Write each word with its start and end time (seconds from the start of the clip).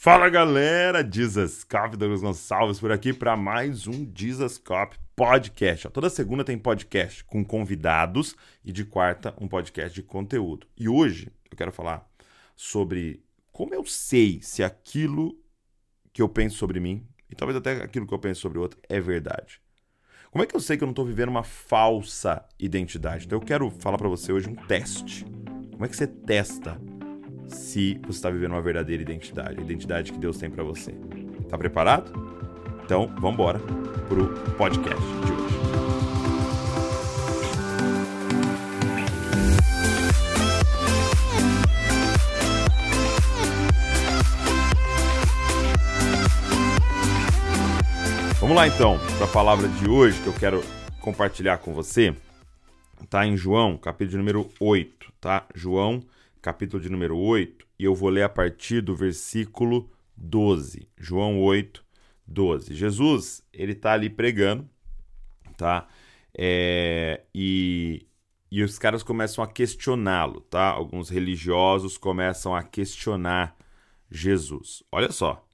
Fala 0.00 0.30
galera, 0.30 1.02
Jesus 1.02 1.64
Cop, 1.64 1.96
Douglas 1.96 2.20
Gonçalves 2.20 2.78
por 2.78 2.92
aqui 2.92 3.12
para 3.12 3.36
mais 3.36 3.88
um 3.88 4.08
Jesus 4.14 4.56
Cop 4.56 4.96
Podcast. 5.16 5.88
Toda 5.88 6.08
segunda 6.08 6.44
tem 6.44 6.56
podcast 6.56 7.24
com 7.24 7.44
convidados 7.44 8.36
e 8.64 8.70
de 8.70 8.84
quarta 8.84 9.34
um 9.40 9.48
podcast 9.48 9.92
de 9.92 10.04
conteúdo. 10.04 10.68
E 10.76 10.88
hoje 10.88 11.32
eu 11.50 11.56
quero 11.56 11.72
falar 11.72 12.08
sobre 12.54 13.24
como 13.50 13.74
eu 13.74 13.84
sei 13.84 14.38
se 14.40 14.62
aquilo 14.62 15.36
que 16.12 16.22
eu 16.22 16.28
penso 16.28 16.56
sobre 16.58 16.78
mim 16.78 17.04
e 17.28 17.34
talvez 17.34 17.56
até 17.56 17.82
aquilo 17.82 18.06
que 18.06 18.14
eu 18.14 18.20
penso 18.20 18.40
sobre 18.40 18.58
o 18.58 18.62
outro 18.62 18.78
é 18.88 19.00
verdade. 19.00 19.60
Como 20.30 20.44
é 20.44 20.46
que 20.46 20.54
eu 20.54 20.60
sei 20.60 20.76
que 20.76 20.84
eu 20.84 20.86
não 20.86 20.92
estou 20.92 21.04
vivendo 21.04 21.30
uma 21.30 21.42
falsa 21.42 22.46
identidade? 22.56 23.26
Então 23.26 23.40
eu 23.40 23.44
quero 23.44 23.68
falar 23.68 23.98
para 23.98 24.08
você 24.08 24.30
hoje 24.30 24.48
um 24.48 24.54
teste. 24.54 25.24
Como 25.72 25.84
é 25.84 25.88
que 25.88 25.96
você 25.96 26.06
testa 26.06 26.80
se 27.48 27.98
você 28.02 28.10
está 28.10 28.30
vivendo 28.30 28.52
uma 28.52 28.62
verdadeira 28.62 29.02
identidade, 29.02 29.58
a 29.58 29.62
identidade 29.62 30.12
que 30.12 30.18
Deus 30.18 30.38
tem 30.38 30.50
para 30.50 30.62
você. 30.62 30.92
Tá 31.48 31.56
preparado? 31.56 32.12
Então, 32.84 33.06
vamos 33.16 33.34
embora 33.34 33.58
pro 34.08 34.28
podcast 34.56 35.02
de 35.02 35.32
hoje. 35.32 35.58
Vamos 48.40 48.56
lá 48.56 48.66
então 48.66 48.98
para 49.16 49.26
a 49.26 49.30
palavra 49.30 49.68
de 49.68 49.88
hoje 49.88 50.20
que 50.22 50.26
eu 50.26 50.32
quero 50.32 50.62
compartilhar 51.00 51.58
com 51.58 51.74
você. 51.74 52.14
Tá 53.10 53.26
em 53.26 53.36
João, 53.36 53.76
capítulo 53.76 54.18
número 54.18 54.50
8, 54.58 55.12
tá? 55.20 55.44
João 55.54 56.02
capítulo 56.40 56.82
de 56.82 56.90
número 56.90 57.16
8, 57.16 57.66
e 57.78 57.84
eu 57.84 57.94
vou 57.94 58.08
ler 58.08 58.22
a 58.22 58.28
partir 58.28 58.80
do 58.80 58.94
versículo 58.94 59.90
12. 60.16 60.88
João 60.96 61.40
8, 61.40 61.84
12. 62.26 62.74
Jesus, 62.74 63.42
ele 63.52 63.74
tá 63.74 63.92
ali 63.92 64.10
pregando, 64.10 64.68
tá? 65.56 65.86
É, 66.36 67.22
e, 67.34 68.06
e 68.50 68.62
os 68.62 68.78
caras 68.78 69.02
começam 69.02 69.42
a 69.42 69.48
questioná-lo, 69.48 70.40
tá? 70.42 70.70
Alguns 70.70 71.08
religiosos 71.08 71.96
começam 71.96 72.54
a 72.54 72.62
questionar 72.62 73.56
Jesus. 74.10 74.82
Olha 74.90 75.10
só. 75.10 75.44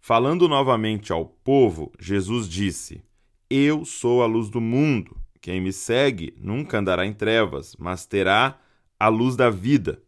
Falando 0.00 0.48
novamente 0.48 1.12
ao 1.12 1.26
povo, 1.26 1.92
Jesus 1.98 2.48
disse: 2.48 3.02
Eu 3.48 3.84
sou 3.84 4.22
a 4.22 4.26
luz 4.26 4.48
do 4.48 4.60
mundo. 4.60 5.16
Quem 5.40 5.60
me 5.60 5.72
segue 5.72 6.34
nunca 6.38 6.78
andará 6.78 7.06
em 7.06 7.12
trevas, 7.12 7.76
mas 7.78 8.06
terá 8.06 8.58
a 8.98 9.08
luz 9.08 9.36
da 9.36 9.48
vida. 9.48 10.02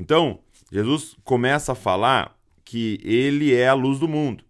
Então, 0.00 0.40
Jesus 0.72 1.14
começa 1.22 1.72
a 1.72 1.74
falar 1.74 2.34
que 2.64 2.98
ele 3.04 3.54
é 3.54 3.68
a 3.68 3.74
luz 3.74 3.98
do 3.98 4.08
mundo. 4.08 4.42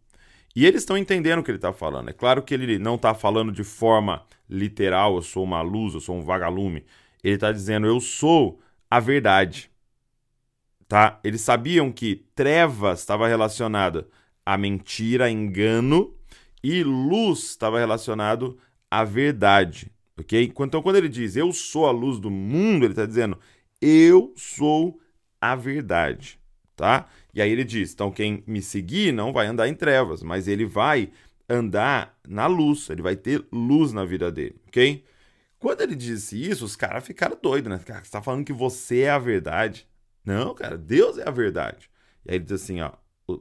E 0.54 0.64
eles 0.64 0.82
estão 0.82 0.96
entendendo 0.96 1.40
o 1.40 1.42
que 1.42 1.50
ele 1.50 1.58
está 1.58 1.72
falando. 1.72 2.08
É 2.08 2.12
claro 2.12 2.42
que 2.42 2.54
ele 2.54 2.78
não 2.78 2.94
está 2.94 3.14
falando 3.14 3.50
de 3.50 3.64
forma 3.64 4.22
literal, 4.48 5.16
eu 5.16 5.22
sou 5.22 5.42
uma 5.42 5.60
luz, 5.60 5.94
eu 5.94 6.00
sou 6.00 6.16
um 6.16 6.22
vagalume. 6.22 6.84
Ele 7.22 7.34
está 7.34 7.50
dizendo, 7.50 7.86
eu 7.86 8.00
sou 8.00 8.60
a 8.88 9.00
verdade. 9.00 9.68
Tá? 10.86 11.18
Eles 11.24 11.40
sabiam 11.40 11.90
que 11.90 12.24
trevas 12.34 13.00
estava 13.00 13.26
relacionada 13.26 14.08
a 14.46 14.56
mentira, 14.56 15.24
a 15.24 15.30
engano, 15.30 16.14
e 16.62 16.84
luz 16.84 17.50
estava 17.50 17.78
relacionado 17.78 18.56
à 18.88 19.02
verdade. 19.02 19.90
Ok? 20.16 20.52
Então, 20.60 20.82
quando 20.82 20.96
ele 20.96 21.08
diz 21.08 21.34
eu 21.34 21.52
sou 21.52 21.88
a 21.88 21.90
luz 21.90 22.20
do 22.20 22.30
mundo, 22.30 22.84
ele 22.84 22.92
está 22.92 23.06
dizendo 23.06 23.38
eu 23.80 24.32
sou 24.36 25.00
a 25.40 25.54
verdade, 25.54 26.38
tá? 26.76 27.08
E 27.32 27.40
aí 27.40 27.50
ele 27.50 27.64
diz: 27.64 27.92
então 27.92 28.10
quem 28.10 28.42
me 28.46 28.60
seguir 28.60 29.12
não 29.12 29.32
vai 29.32 29.46
andar 29.46 29.68
em 29.68 29.74
trevas, 29.74 30.22
mas 30.22 30.48
ele 30.48 30.66
vai 30.66 31.10
andar 31.48 32.18
na 32.28 32.46
luz, 32.46 32.88
ele 32.90 33.02
vai 33.02 33.16
ter 33.16 33.44
luz 33.52 33.92
na 33.92 34.04
vida 34.04 34.30
dele, 34.30 34.60
ok? 34.68 35.04
Quando 35.58 35.82
ele 35.82 35.94
disse 35.94 36.42
isso, 36.42 36.64
os 36.64 36.74
caras 36.74 37.06
ficaram 37.06 37.38
doidos, 37.40 37.70
né? 37.70 37.78
Cara, 37.84 38.02
você 38.02 38.10
tá 38.10 38.22
falando 38.22 38.46
que 38.46 38.52
você 38.52 39.00
é 39.02 39.10
a 39.10 39.18
verdade. 39.18 39.86
Não, 40.24 40.54
cara, 40.54 40.78
Deus 40.78 41.18
é 41.18 41.28
a 41.28 41.30
verdade. 41.30 41.90
E 42.24 42.30
aí 42.30 42.36
ele 42.36 42.44
diz 42.44 42.62
assim, 42.62 42.80
ó, 42.80 42.92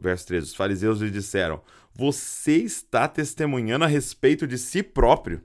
verso 0.01 0.27
13: 0.27 0.47
os 0.47 0.55
fariseus 0.55 0.99
lhe 0.99 1.09
disseram: 1.09 1.61
Você 1.93 2.57
está 2.57 3.07
testemunhando 3.07 3.85
a 3.85 3.87
respeito 3.87 4.45
de 4.45 4.57
si 4.57 4.83
próprio. 4.83 5.41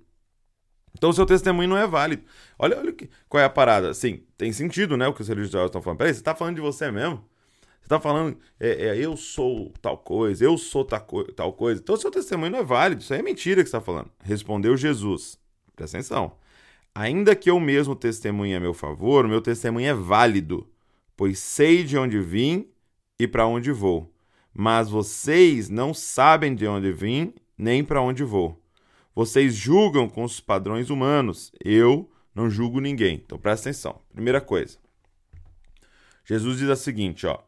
Então 0.96 1.10
o 1.10 1.12
seu 1.12 1.26
testemunho 1.26 1.68
não 1.68 1.76
é 1.76 1.86
válido. 1.86 2.22
Olha, 2.58 2.78
olha 2.78 2.92
que, 2.92 3.10
qual 3.28 3.40
é 3.42 3.44
a 3.44 3.50
parada. 3.50 3.92
Sim, 3.94 4.22
tem 4.38 4.52
sentido, 4.52 4.96
né? 4.96 5.06
O 5.08 5.12
que 5.12 5.22
os 5.22 5.28
religiosos 5.28 5.66
estão 5.66 5.82
falando. 5.82 5.98
Peraí, 5.98 6.14
você 6.14 6.20
está 6.20 6.34
falando 6.34 6.56
de 6.56 6.60
você 6.60 6.90
mesmo? 6.90 7.24
Você 7.80 7.86
está 7.86 8.00
falando, 8.00 8.38
é, 8.58 8.86
é, 8.86 8.96
eu 8.96 9.14
sou 9.16 9.72
tal 9.82 9.98
coisa, 9.98 10.42
eu 10.44 10.56
sou 10.56 10.84
tal, 10.84 11.06
tal 11.36 11.52
coisa. 11.52 11.80
Então 11.82 11.94
o 11.94 11.98
seu 11.98 12.10
testemunho 12.10 12.52
não 12.52 12.60
é 12.60 12.64
válido. 12.64 13.02
Isso 13.02 13.12
aí 13.12 13.20
é 13.20 13.22
mentira 13.22 13.62
que 13.62 13.68
você 13.68 13.76
está 13.76 13.84
falando. 13.84 14.10
Respondeu 14.22 14.76
Jesus. 14.76 15.38
Presta 15.76 15.98
atenção. 15.98 16.32
Ainda 16.94 17.34
que 17.34 17.50
eu 17.50 17.58
mesmo 17.58 17.96
testemunhe 17.96 18.54
a 18.54 18.60
meu 18.60 18.72
favor, 18.72 19.26
meu 19.26 19.42
testemunho 19.42 19.88
é 19.88 19.94
válido, 19.94 20.66
pois 21.16 21.40
sei 21.40 21.82
de 21.82 21.98
onde 21.98 22.20
vim 22.20 22.68
e 23.18 23.26
para 23.26 23.46
onde 23.46 23.72
vou. 23.72 24.14
Mas 24.54 24.88
vocês 24.88 25.68
não 25.68 25.92
sabem 25.92 26.54
de 26.54 26.66
onde 26.66 26.92
vim 26.92 27.34
nem 27.58 27.84
para 27.84 28.00
onde 28.00 28.22
vou. 28.22 28.63
Vocês 29.14 29.54
julgam 29.54 30.08
com 30.08 30.24
os 30.24 30.40
padrões 30.40 30.90
humanos. 30.90 31.52
Eu 31.64 32.10
não 32.34 32.50
julgo 32.50 32.80
ninguém. 32.80 33.22
Então 33.24 33.38
presta 33.38 33.68
atenção. 33.68 34.00
Primeira 34.12 34.40
coisa. 34.40 34.78
Jesus 36.24 36.58
diz 36.58 36.68
a 36.68 36.76
seguinte, 36.76 37.26
ó. 37.26 37.38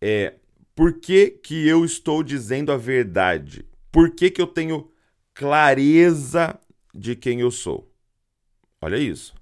É, 0.00 0.34
por 0.74 1.00
que, 1.00 1.30
que 1.30 1.66
eu 1.66 1.84
estou 1.84 2.22
dizendo 2.22 2.70
a 2.70 2.76
verdade? 2.76 3.66
Por 3.90 4.10
que, 4.14 4.30
que 4.30 4.40
eu 4.40 4.46
tenho 4.46 4.88
clareza 5.34 6.58
de 6.94 7.16
quem 7.16 7.40
eu 7.40 7.50
sou? 7.50 7.92
Olha 8.80 8.96
isso. 8.96 9.34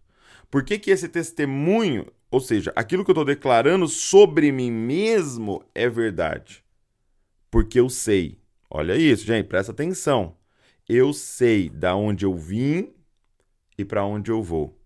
Por 0.50 0.65
que, 0.65 0.79
que 0.79 0.91
esse 0.91 1.09
testemunho, 1.09 2.06
ou 2.31 2.41
seja, 2.41 2.73
aquilo 2.75 3.05
que 3.05 3.11
eu 3.11 3.12
estou 3.12 3.25
declarando 3.25 3.87
sobre 3.87 4.50
mim 4.50 4.71
mesmo 4.71 5.62
é 5.75 5.89
verdade? 5.89 6.65
Porque 7.50 7.79
eu 7.79 7.91
sei. 7.91 8.41
Olha 8.71 8.97
isso, 8.97 9.27
gente, 9.27 9.47
presta 9.47 9.73
atenção 9.73 10.38
eu 10.88 11.12
sei 11.12 11.69
da 11.69 11.94
onde 11.94 12.25
eu 12.25 12.34
vim 12.34 12.93
e 13.76 13.84
para 13.84 14.04
onde 14.04 14.31
eu 14.31 14.43
vou. 14.43 14.76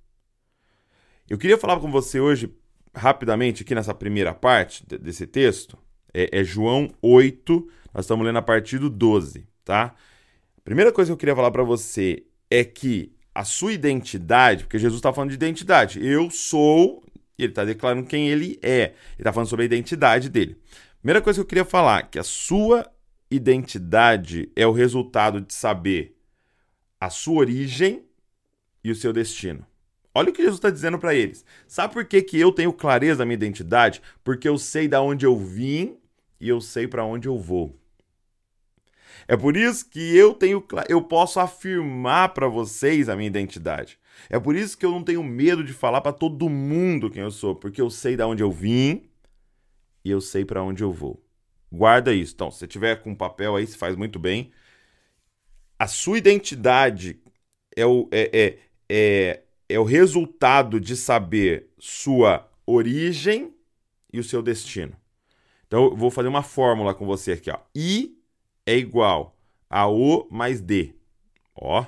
Eu 1.29 1.39
queria 1.39 1.57
falar 1.57 1.79
com 1.79 1.91
você 1.91 2.21
hoje, 2.21 2.53
rapidamente, 2.95 3.63
aqui 3.63 3.75
nessa 3.75 3.95
primeira 3.95 4.35
parte 4.35 4.85
desse 4.99 5.27
texto. 5.27 5.79
É, 6.13 6.41
é 6.41 6.45
João 6.45 6.93
8, 7.01 7.69
nós 7.95 8.05
estamos 8.05 8.27
lendo 8.27 8.39
a 8.39 8.43
partir 8.43 8.79
do 8.79 8.91
12, 8.91 9.47
tá? 9.65 9.95
Primeira 10.65 10.93
coisa 10.93 11.09
que 11.09 11.13
eu 11.13 11.17
queria 11.17 11.35
falar 11.35 11.51
para 11.51 11.63
você 11.63 12.25
é 12.51 12.63
que 12.65 13.15
a 13.35 13.45
sua 13.45 13.73
identidade, 13.73 14.65
porque 14.65 14.79
Jesus 14.79 14.99
está 14.99 15.13
falando 15.13 15.31
de 15.31 15.37
identidade, 15.37 16.05
eu 16.05 16.31
sou, 16.31 17.03
ele 17.39 17.49
está 17.49 17.65
declarando 17.65 18.07
quem 18.07 18.29
ele 18.29 18.59
é, 18.63 18.83
ele 18.83 18.95
está 19.19 19.33
falando 19.33 19.49
sobre 19.49 19.63
a 19.63 19.67
identidade 19.67 20.29
dele. 20.29 20.59
Primeira 21.01 21.23
coisa 21.23 21.39
que 21.39 21.43
eu 21.43 21.49
queria 21.49 21.65
falar, 21.65 22.11
que 22.11 22.19
a 22.19 22.23
sua 22.23 22.87
identidade 23.35 24.51
é 24.55 24.67
o 24.67 24.73
resultado 24.73 25.41
de 25.41 25.55
saber 25.55 26.17
a 27.01 27.11
sua 27.11 27.41
origem 27.41 28.05
e 28.85 28.91
o 28.91 28.95
seu 28.95 29.13
destino. 29.13 29.67
Olha 30.15 30.31
o 30.31 30.33
que 30.33 30.43
Jesus 30.43 30.59
está 30.59 30.71
dizendo 30.71 30.99
para 30.99 31.15
eles. 31.15 31.45
Sabe 31.67 31.95
por 31.95 32.05
que, 32.05 32.21
que 32.23 32.39
eu 32.39 32.53
tenho 32.53 32.73
clareza 32.73 33.19
da 33.19 33.25
minha 33.25 33.35
identidade? 33.35 34.03
Porque 34.23 34.49
eu 34.49 34.59
sei 34.59 34.87
da 34.87 35.01
onde 35.01 35.25
eu 35.25 35.37
vim 35.37 35.97
e 36.39 36.49
eu 36.49 36.61
sei 36.61 36.87
para 36.87 37.05
onde 37.05 37.29
eu 37.29 37.39
vou. 37.39 37.79
É 39.27 39.37
por 39.37 39.57
isso 39.57 39.89
que 39.89 40.17
eu 40.17 40.35
tenho 40.35 40.65
eu 40.89 41.01
posso 41.01 41.41
afirmar 41.41 42.31
para 42.31 42.49
vocês 42.49 43.09
a 43.09 43.17
minha 43.17 43.29
identidade. 43.29 43.99
É 44.29 44.39
por 44.39 44.55
isso 44.55 44.77
que 44.77 44.85
eu 44.85 44.91
não 44.91 45.03
tenho 45.03 45.23
medo 45.23 45.65
de 45.65 45.73
falar 45.73 46.01
para 46.01 46.13
todo 46.13 46.49
mundo 46.49 47.11
quem 47.11 47.23
eu 47.23 47.31
sou, 47.31 47.55
porque 47.55 47.81
eu 47.81 47.89
sei 47.89 48.17
da 48.17 48.27
onde 48.27 48.43
eu 48.43 48.51
vim 48.51 49.05
e 50.05 50.11
eu 50.11 50.21
sei 50.21 50.45
para 50.45 50.63
onde 50.63 50.83
eu 50.83 50.93
vou. 50.93 51.22
Guarda 51.73 52.13
isso. 52.13 52.35
Então, 52.35 52.51
se 52.51 52.59
você 52.59 52.67
tiver 52.67 52.97
com 52.97 53.15
papel 53.15 53.57
aí, 53.57 53.67
se 53.67 53.79
faz 53.79 53.97
muito 53.97 54.19
bem. 54.19 54.53
A 55.79 55.87
sua 55.87 56.19
identidade 56.19 57.19
é 57.75 57.87
o, 57.87 58.09
é, 58.13 58.31
é, 58.39 58.59
é, 58.91 59.43
é 59.71 59.79
o 59.79 59.85
resultado 59.85 60.79
de 60.79 60.95
saber 60.95 61.71
sua 61.79 62.47
origem 62.67 63.55
e 64.13 64.21
o 64.21 64.25
seu 64.25 64.43
destino. 64.43 64.95
Então, 65.67 65.85
eu 65.85 65.97
vou 65.97 66.11
fazer 66.11 66.29
uma 66.29 66.43
fórmula 66.43 66.95
com 66.95 67.07
você 67.07 67.33
aqui. 67.33 67.51
Ó. 67.51 67.59
I 67.75 68.19
é 68.67 68.77
igual 68.77 69.35
a 69.71 69.89
O 69.89 70.29
mais 70.31 70.61
D. 70.61 70.95
Ó, 71.55 71.87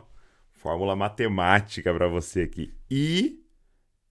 fórmula 0.55 0.97
matemática 0.97 1.93
para 1.93 2.08
você 2.08 2.41
aqui. 2.41 2.73
I 2.91 3.38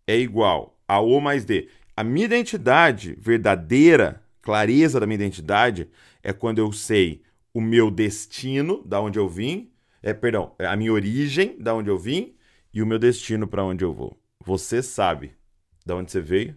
é 0.06 0.15
igual 0.19 0.80
a 0.88 1.00
O 1.00 1.19
mais 1.19 1.44
D. 1.44 1.68
A 1.97 2.03
minha 2.03 2.25
identidade 2.25 3.15
verdadeira 3.19 4.22
clareza 4.44 5.00
da 5.00 5.07
minha 5.07 5.16
identidade 5.16 5.90
é 6.22 6.31
quando 6.31 6.60
eu 6.60 6.72
sei 6.72 7.24
o 7.54 7.62
meu 7.62 7.90
destino, 7.90 8.84
da 8.86 9.01
onde 9.01 9.18
eu 9.18 9.28
vim, 9.28 9.72
é, 10.01 10.13
perdão, 10.13 10.54
é 10.60 10.68
a 10.68 10.75
minha 10.75 10.92
origem, 10.92 11.57
da 11.57 11.74
onde 11.74 11.90
eu 11.90 11.98
vim, 11.98 12.36
e 12.74 12.81
o 12.81 12.86
meu 12.86 13.00
destino 13.00 13.48
para 13.48 13.63
onde 13.63 13.84
eu 13.84 13.94
vou. 13.94 14.19
Você 14.44 14.84
sabe 14.84 15.34
da 15.86 15.95
onde 15.95 16.12
você 16.12 16.19
veio 16.19 16.56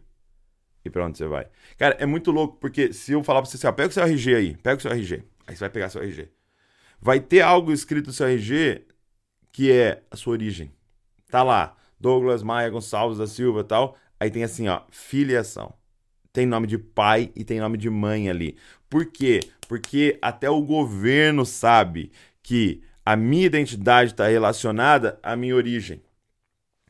e 0.85 0.91
para 0.91 1.06
onde 1.06 1.17
você 1.17 1.29
vai. 1.29 1.49
Cara, 1.79 1.97
é 1.99 2.06
muito 2.06 2.31
louco, 2.31 2.59
porque 2.59 2.93
se 2.93 3.12
eu 3.12 3.23
falar 3.23 3.41
pra 3.41 3.50
você 3.50 3.56
assim, 3.56 3.67
ó, 3.67 3.73
pega 3.73 3.88
o 3.88 3.93
seu 3.93 4.03
RG 4.03 4.35
aí, 4.35 4.56
pega 4.56 4.79
o 4.79 4.81
seu 4.83 4.91
RG. 4.91 5.23
Aí 5.47 5.55
você 5.55 5.61
vai 5.61 5.71
pegar 5.71 5.88
seu 5.88 6.03
RG. 6.03 6.29
Vai 7.00 7.21
ter 7.21 7.41
algo 7.41 7.73
escrito 7.73 8.09
no 8.09 8.12
seu 8.12 8.27
RG 8.27 8.85
que 9.53 9.71
é 9.71 10.03
a 10.11 10.17
sua 10.17 10.33
origem. 10.33 10.73
Tá 11.31 11.43
lá, 11.43 11.77
Douglas 12.00 12.43
Maia 12.43 12.69
Gonçalves 12.69 13.19
da 13.19 13.27
Silva 13.27 13.62
tal. 13.62 13.97
Aí 14.19 14.31
tem 14.31 14.43
assim, 14.43 14.69
ó, 14.69 14.83
filiação. 14.91 15.75
Tem 16.37 16.44
nome 16.44 16.67
de 16.67 16.77
pai 16.77 17.33
e 17.35 17.43
tem 17.43 17.61
nome 17.61 17.79
de 17.79 17.88
mãe 17.88 18.29
ali. 18.29 18.59
Por 18.91 19.06
quê? 19.06 19.41
Porque 19.67 20.19
até 20.21 20.50
o 20.50 20.61
governo 20.61 21.47
sabe 21.47 22.12
que 22.43 22.83
a 23.03 23.17
minha 23.17 23.47
identidade 23.47 24.11
está 24.11 24.29
relacionada 24.29 25.19
à 25.23 25.35
minha 25.35 25.56
origem. 25.56 26.03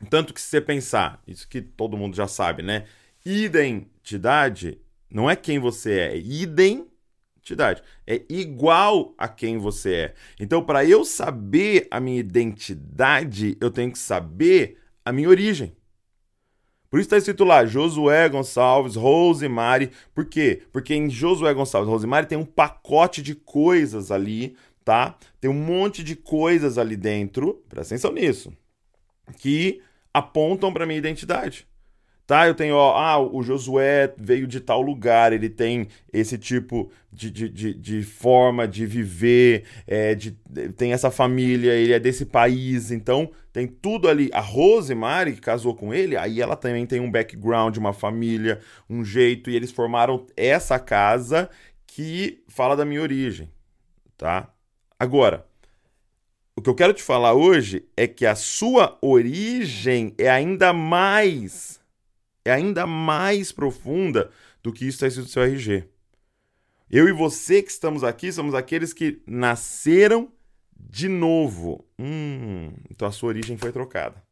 Tanto 0.09 0.33
que 0.33 0.41
se 0.41 0.47
você 0.47 0.59
pensar, 0.59 1.23
isso 1.25 1.47
que 1.47 1.61
todo 1.61 1.95
mundo 1.95 2.13
já 2.13 2.27
sabe, 2.27 2.61
né? 2.61 2.87
Identidade 3.25 4.81
não 5.09 5.29
é 5.29 5.35
quem 5.37 5.59
você 5.59 5.93
é, 5.93 6.13
é 6.15 6.17
identidade. 6.17 7.81
É 8.05 8.21
igual 8.27 9.15
a 9.17 9.29
quem 9.29 9.57
você 9.57 9.93
é. 9.93 10.13
Então, 10.41 10.61
para 10.61 10.83
eu 10.83 11.05
saber 11.05 11.87
a 11.89 12.01
minha 12.01 12.19
identidade, 12.19 13.55
eu 13.61 13.71
tenho 13.71 13.93
que 13.93 13.99
saber 13.99 14.77
a 15.05 15.13
minha 15.13 15.29
origem. 15.29 15.76
Por 16.89 16.99
isso 16.99 17.07
está 17.07 17.17
escrito 17.17 17.43
lá, 17.43 17.65
Josué 17.65 18.29
Gonçalves, 18.29 18.95
Rosemary. 18.95 19.91
Por 20.13 20.25
quê? 20.25 20.63
Porque 20.71 20.95
em 20.95 21.09
Josué 21.09 21.53
Gonçalves, 21.53 21.89
Rosemary 21.89 22.27
tem 22.27 22.37
um 22.37 22.45
pacote 22.45 23.21
de 23.21 23.35
coisas 23.35 24.11
ali, 24.11 24.55
tá? 24.85 25.17
Tem 25.41 25.49
um 25.49 25.53
monte 25.53 26.03
de 26.03 26.15
coisas 26.15 26.77
ali 26.77 26.95
dentro, 26.95 27.61
presta 27.67 27.93
atenção 27.93 28.13
nisso, 28.13 28.53
que 29.37 29.81
apontam 30.13 30.71
para 30.71 30.85
minha 30.85 30.97
identidade. 30.97 31.67
Tá, 32.27 32.45
eu 32.45 32.53
tenho, 32.53 32.75
ó, 32.75 32.93
ah, 32.97 33.17
o 33.17 33.41
Josué 33.41 34.13
veio 34.17 34.45
de 34.45 34.59
tal 34.59 34.81
lugar, 34.81 35.31
ele 35.31 35.47
tem 35.47 35.87
esse 36.11 36.37
tipo 36.37 36.91
de, 37.09 37.31
de, 37.31 37.47
de, 37.47 37.73
de 37.73 38.03
forma 38.03 38.67
de 38.67 38.85
viver, 38.85 39.63
é, 39.87 40.13
de, 40.13 40.31
tem 40.75 40.91
essa 40.91 41.09
família, 41.09 41.71
ele 41.71 41.93
é 41.93 41.99
desse 41.99 42.25
país, 42.25 42.91
então 42.91 43.31
tem 43.53 43.65
tudo 43.65 44.09
ali. 44.09 44.29
A 44.33 44.41
Rosemary, 44.41 45.35
que 45.35 45.39
casou 45.39 45.73
com 45.73 45.93
ele, 45.93 46.17
aí 46.17 46.41
ela 46.41 46.57
também 46.57 46.85
tem 46.85 46.99
um 46.99 47.09
background, 47.09 47.77
uma 47.77 47.93
família, 47.93 48.59
um 48.89 49.05
jeito, 49.05 49.49
e 49.49 49.55
eles 49.55 49.71
formaram 49.71 50.25
essa 50.35 50.77
casa 50.77 51.49
que 51.85 52.43
fala 52.49 52.75
da 52.75 52.83
minha 52.83 53.01
origem, 53.01 53.49
tá? 54.17 54.53
Agora, 54.99 55.45
o 56.57 56.61
que 56.61 56.69
eu 56.69 56.75
quero 56.75 56.91
te 56.91 57.03
falar 57.03 57.35
hoje 57.35 57.85
é 57.95 58.05
que 58.05 58.25
a 58.25 58.35
sua 58.35 58.97
origem 59.01 60.13
é 60.17 60.29
ainda 60.29 60.73
mais 60.73 61.76
é 62.47 62.53
ainda 62.53 62.85
mais 62.85 63.51
profunda 63.51 64.29
do 64.63 64.71
que 64.71 64.85
isso 64.85 64.95
está 64.95 65.07
escrito 65.07 65.25
no 65.25 65.31
seu 65.31 65.43
RG. 65.43 65.83
Eu 66.89 67.07
e 67.07 67.11
você 67.11 67.61
que 67.61 67.69
estamos 67.69 68.03
aqui 68.03 68.31
somos 68.31 68.53
aqueles 68.53 68.93
que 68.93 69.21
nasceram 69.27 70.31
de 70.79 71.09
novo. 71.09 71.85
Hum, 71.99 72.71
então 72.89 73.07
a 73.07 73.11
sua 73.11 73.29
origem 73.29 73.57
foi 73.57 73.71
trocada. 73.71 74.23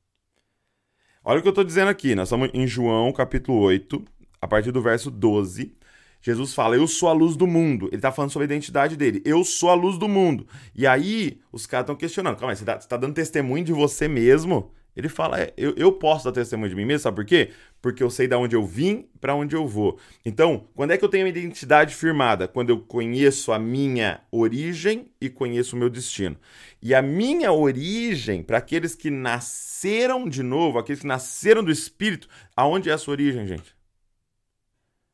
Olha 1.24 1.40
o 1.40 1.42
que 1.42 1.48
eu 1.48 1.52
estou 1.52 1.64
dizendo 1.64 1.90
aqui. 1.90 2.16
Nós 2.16 2.28
estamos 2.28 2.50
em 2.54 2.66
João 2.66 3.12
capítulo 3.12 3.60
8, 3.60 4.04
a 4.40 4.48
partir 4.48 4.72
do 4.72 4.82
verso 4.82 5.12
12. 5.12 5.76
Jesus 6.22 6.54
fala: 6.54 6.76
Eu 6.76 6.88
sou 6.88 7.10
a 7.10 7.14
luz 7.14 7.36
do 7.36 7.46
mundo. 7.46 7.88
Ele 7.88 7.98
está 7.98 8.12
falando 8.12 8.32
sobre 8.32 8.46
a 8.46 8.52
identidade 8.52 8.96
dele. 8.96 9.22
Eu 9.26 9.44
sou 9.44 9.70
a 9.70 9.74
luz 9.74 9.98
do 9.98 10.08
mundo. 10.08 10.48
E 10.74 10.88
aí 10.88 11.42
os 11.52 11.66
caras 11.66 11.84
estão 11.84 11.96
questionando: 11.96 12.38
Calma 12.38 12.54
aí, 12.54 12.58
você 12.58 12.64
está 12.64 12.96
dando 12.96 13.14
testemunho 13.14 13.66
de 13.66 13.74
você 13.74 14.08
mesmo? 14.08 14.72
Ele 14.96 15.10
fala, 15.10 15.42
é, 15.42 15.54
eu, 15.58 15.74
eu 15.76 15.92
posso 15.92 16.26
dar 16.26 16.32
testemunho 16.32 16.70
de 16.70 16.76
mim 16.76 16.86
mesmo, 16.86 17.02
sabe 17.02 17.16
por 17.16 17.26
quê? 17.26 17.52
Porque 17.82 18.02
eu 18.02 18.10
sei 18.10 18.28
de 18.28 18.36
onde 18.36 18.56
eu 18.56 18.66
vim, 18.66 19.08
para 19.20 19.36
onde 19.36 19.56
eu 19.56 19.68
vou. 19.68 20.00
Então, 20.26 20.68
quando 20.74 20.92
é 20.92 20.98
que 20.98 21.04
eu 21.04 21.10
tenho 21.10 21.26
uma 21.26 21.30
identidade 21.30 21.94
firmada? 21.94 22.48
Quando 22.48 22.70
eu 22.70 22.80
conheço 22.80 23.52
a 23.52 23.60
minha 23.60 24.22
origem 24.32 25.12
e 25.20 25.30
conheço 25.30 25.76
o 25.76 25.80
meu 25.80 25.90
destino. 25.90 26.38
E 26.82 26.96
a 26.96 27.02
minha 27.02 27.52
origem, 27.52 28.42
para 28.42 28.58
aqueles 28.58 28.96
que 28.96 29.10
nasceram 29.10 30.30
de 30.30 30.42
novo, 30.42 30.80
aqueles 30.80 31.02
que 31.02 31.08
nasceram 31.08 31.64
do 31.64 31.72
Espírito, 31.72 32.30
aonde 32.56 32.90
é 32.90 32.94
a 32.94 32.98
sua 32.98 33.12
origem, 33.12 33.46
gente? 33.46 33.76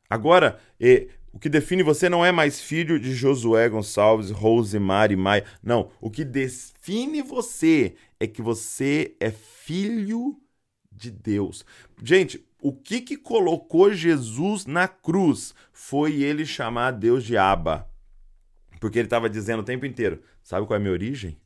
Agora, 0.09 0.59
o 1.33 1.39
que 1.39 1.49
define 1.49 1.81
você 1.81 2.09
não 2.09 2.25
é 2.25 2.31
mais 2.31 2.59
filho 2.59 2.99
de 2.99 3.13
Josué 3.13 3.69
Gonçalves, 3.69 4.31
Rosemary 4.31 5.15
Maia. 5.15 5.45
Não. 5.63 5.89
O 6.01 6.11
que 6.11 6.25
define 6.25 7.21
você 7.21 7.95
é 8.19 8.27
que 8.27 8.41
você 8.41 9.15
é 9.19 9.31
filho 9.31 10.37
de 10.91 11.09
Deus. 11.09 11.65
Gente, 12.03 12.45
o 12.61 12.73
que, 12.73 13.01
que 13.01 13.17
colocou 13.17 13.93
Jesus 13.93 14.65
na 14.65 14.87
cruz 14.87 15.55
foi 15.71 16.21
ele 16.21 16.45
chamar 16.45 16.91
Deus 16.91 17.23
de 17.23 17.37
Abba. 17.37 17.89
Porque 18.79 18.99
ele 18.99 19.07
estava 19.07 19.29
dizendo 19.29 19.61
o 19.61 19.65
tempo 19.65 19.85
inteiro: 19.85 20.21
sabe 20.43 20.67
qual 20.67 20.75
é 20.75 20.79
a 20.79 20.81
minha 20.81 20.91
origem? 20.91 21.39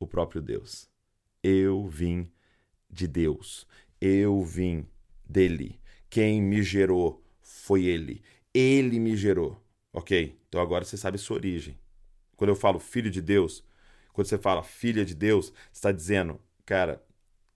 O 0.00 0.06
próprio 0.06 0.42
Deus. 0.42 0.88
Eu 1.42 1.86
vim 1.86 2.28
de 2.90 3.06
Deus. 3.06 3.66
Eu 4.00 4.42
vim 4.42 4.86
dele. 5.24 5.78
Quem 6.10 6.42
me 6.42 6.60
gerou 6.62 7.22
foi 7.40 7.84
ele. 7.84 8.20
Ele 8.54 8.98
me 8.98 9.16
gerou. 9.16 9.60
Ok? 9.92 10.38
Então 10.48 10.60
agora 10.60 10.84
você 10.84 10.96
sabe 10.96 11.18
sua 11.18 11.36
origem. 11.36 11.78
Quando 12.36 12.50
eu 12.50 12.56
falo 12.56 12.78
filho 12.78 13.10
de 13.10 13.20
Deus, 13.20 13.64
quando 14.12 14.26
você 14.26 14.38
fala 14.38 14.62
filha 14.62 15.04
de 15.04 15.14
Deus, 15.14 15.46
você 15.48 15.72
está 15.72 15.92
dizendo, 15.92 16.40
cara, 16.64 17.02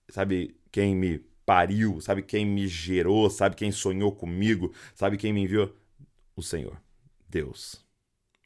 sabe 0.09 0.55
quem 0.71 0.95
me 0.95 1.19
pariu, 1.45 1.99
sabe 2.01 2.21
quem 2.21 2.45
me 2.45 2.67
gerou, 2.67 3.29
sabe 3.29 3.55
quem 3.55 3.71
sonhou 3.71 4.11
comigo, 4.11 4.73
sabe 4.93 5.17
quem 5.17 5.33
me 5.33 5.41
enviou? 5.41 5.75
O 6.35 6.41
Senhor, 6.43 6.81
Deus. 7.27 7.85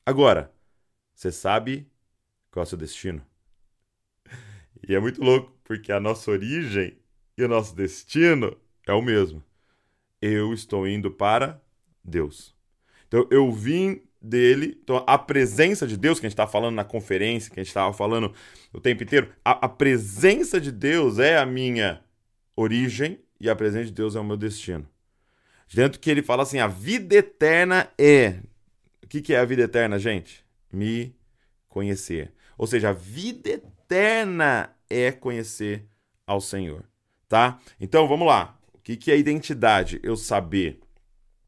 Agora, 0.05 0.53
você 1.13 1.31
sabe 1.31 1.87
qual 2.49 2.63
é 2.63 2.65
o 2.65 2.69
seu 2.69 2.77
destino? 2.77 3.25
E 4.87 4.95
é 4.95 4.99
muito 4.99 5.23
louco, 5.23 5.55
porque 5.63 5.91
a 5.91 5.99
nossa 5.99 6.31
origem 6.31 6.97
e 7.37 7.43
o 7.43 7.47
nosso 7.47 7.75
destino 7.75 8.57
é 8.87 8.91
o 8.91 9.01
mesmo. 9.01 9.43
Eu 10.19 10.53
estou 10.53 10.87
indo 10.87 11.11
para 11.11 11.61
Deus. 12.03 12.55
Então 13.07 13.27
eu 13.29 13.51
vim 13.51 14.01
dele, 14.21 14.79
então 14.83 15.03
a 15.07 15.17
presença 15.17 15.87
de 15.87 15.97
Deus, 15.97 16.19
que 16.19 16.25
a 16.25 16.29
gente 16.29 16.33
está 16.33 16.47
falando 16.47 16.75
na 16.75 16.83
conferência, 16.83 17.51
que 17.51 17.59
a 17.59 17.63
gente 17.63 17.69
estava 17.69 17.91
falando 17.91 18.33
o 18.71 18.79
tempo 18.79 19.03
inteiro, 19.03 19.29
a, 19.43 19.65
a, 19.65 19.69
presença 19.69 20.61
de 20.61 20.71
Deus 20.71 21.17
é 21.17 21.37
a 21.37 21.45
minha 21.45 22.01
origem 22.55 23.19
e 23.39 23.49
a 23.49 23.55
presença 23.55 23.85
de 23.85 23.93
Deus 23.93 24.15
é 24.15 24.19
o 24.19 24.23
meu 24.23 24.37
destino. 24.37 24.87
Dentro 25.73 25.99
que 25.99 26.09
ele 26.09 26.21
fala 26.21 26.43
assim: 26.43 26.59
a 26.59 26.67
vida 26.67 27.15
eterna 27.15 27.89
é. 27.97 28.39
O 29.03 29.07
que, 29.07 29.21
que 29.21 29.33
é 29.33 29.39
a 29.39 29.45
vida 29.45 29.63
eterna, 29.63 29.97
gente? 29.97 30.43
Me 30.71 31.15
conhecer. 31.67 32.31
Ou 32.57 32.67
seja, 32.67 32.89
a 32.89 32.93
vida 32.93 33.49
eterna 33.49 34.69
é 34.89 35.11
conhecer 35.11 35.85
ao 36.27 36.39
Senhor. 36.39 36.83
Tá? 37.27 37.59
Então 37.79 38.07
vamos 38.07 38.27
lá. 38.27 38.57
O 38.73 38.79
que, 38.79 38.97
que 38.97 39.11
é 39.11 39.17
identidade? 39.17 39.99
Eu 40.03 40.17
saber 40.17 40.80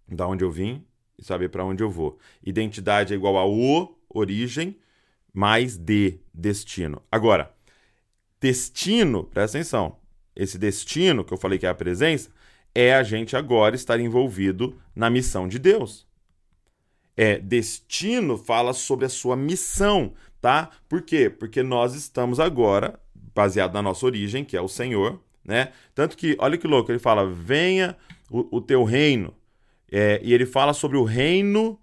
da 0.08 0.28
onde 0.28 0.44
eu 0.44 0.52
vim, 0.52 0.86
e 1.18 1.24
saber 1.24 1.50
para 1.50 1.66
onde 1.66 1.84
eu 1.84 1.90
vou. 1.90 2.18
Identidade 2.44 3.14
é 3.14 3.16
igual 3.16 3.38
a 3.38 3.46
o, 3.46 3.96
origem, 4.10 4.78
mais 5.34 5.78
de, 5.78 6.20
destino. 6.34 7.02
Agora, 7.12 7.52
destino, 8.40 9.24
presta 9.24 9.58
atenção. 9.58 9.98
Esse 10.36 10.58
destino, 10.58 11.24
que 11.24 11.34
eu 11.34 11.38
falei 11.38 11.58
que 11.58 11.66
é 11.66 11.70
a 11.70 11.76
presença, 11.76 12.30
é 12.74 12.94
a 12.94 13.04
gente 13.04 13.36
agora 13.36 13.76
estar 13.76 14.00
envolvido 14.00 14.80
na 14.96 15.10
missão 15.10 15.48
de 15.48 15.60
Deus. 15.60 16.08
É, 17.16 17.38
destino 17.38 18.38
fala 18.38 18.74
sobre 18.74 19.06
a 19.06 19.10
sua 19.10 19.36
missão, 19.36 20.14
tá? 20.42 20.72
Por 20.90 21.04
quê? 21.04 21.30
Porque 21.30 21.62
nós 21.62 21.94
estamos 21.94 22.40
agora, 22.40 23.00
baseado 23.14 23.74
na 23.74 23.82
nossa 23.82 24.06
origem, 24.06 24.44
que 24.44 24.58
é 24.58 24.62
o 24.62 24.68
Senhor, 24.68 25.22
né? 25.46 25.72
Tanto 25.94 26.18
que, 26.18 26.36
olha 26.40 26.58
que 26.58 26.68
louco, 26.68 26.92
ele 26.92 27.00
fala: 27.00 27.28
venha 27.30 27.96
o, 28.32 28.58
o 28.58 28.62
teu 28.62 28.84
reino, 28.84 29.34
é, 29.96 30.20
e 30.24 30.34
ele 30.34 30.48
fala 30.48 30.74
sobre 30.74 30.98
o 30.98 31.04
reino 31.04 31.80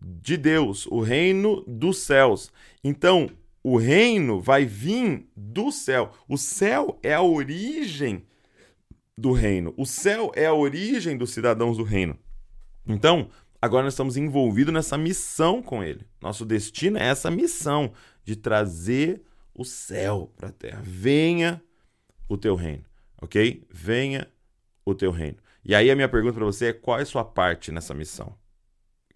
de 0.00 0.36
Deus, 0.36 0.86
o 0.86 1.00
reino 1.00 1.64
dos 1.66 1.98
céus. 1.98 2.52
Então, 2.84 3.28
o 3.64 3.76
reino 3.76 4.40
vai 4.40 4.64
vir 4.64 5.28
do 5.36 5.72
céu. 5.72 6.12
O 6.28 6.38
céu 6.38 7.00
é 7.02 7.12
a 7.12 7.20
origem 7.20 8.24
do 9.16 9.32
reino. 9.32 9.74
O 9.76 9.84
céu 9.84 10.30
é 10.36 10.46
a 10.46 10.54
origem 10.54 11.18
dos 11.18 11.30
cidadãos 11.30 11.76
do 11.76 11.82
reino. 11.82 12.16
Então, 12.86 13.28
agora 13.60 13.82
nós 13.82 13.94
estamos 13.94 14.16
envolvidos 14.16 14.72
nessa 14.72 14.96
missão 14.96 15.60
com 15.60 15.82
ele. 15.82 16.06
Nosso 16.22 16.46
destino 16.46 16.96
é 16.96 17.08
essa 17.08 17.28
missão 17.28 17.92
de 18.24 18.36
trazer 18.36 19.20
o 19.52 19.64
céu 19.64 20.32
para 20.36 20.50
a 20.50 20.52
terra. 20.52 20.80
Venha 20.84 21.60
o 22.28 22.36
teu 22.36 22.54
reino, 22.54 22.84
ok? 23.20 23.66
Venha 23.68 24.28
o 24.84 24.94
teu 24.94 25.10
reino. 25.10 25.38
E 25.64 25.74
aí 25.74 25.90
a 25.90 25.96
minha 25.96 26.08
pergunta 26.08 26.34
para 26.34 26.44
você 26.44 26.66
é 26.66 26.72
qual 26.72 26.98
é 26.98 27.02
a 27.02 27.06
sua 27.06 27.24
parte 27.24 27.70
nessa 27.72 27.94
missão? 27.94 28.34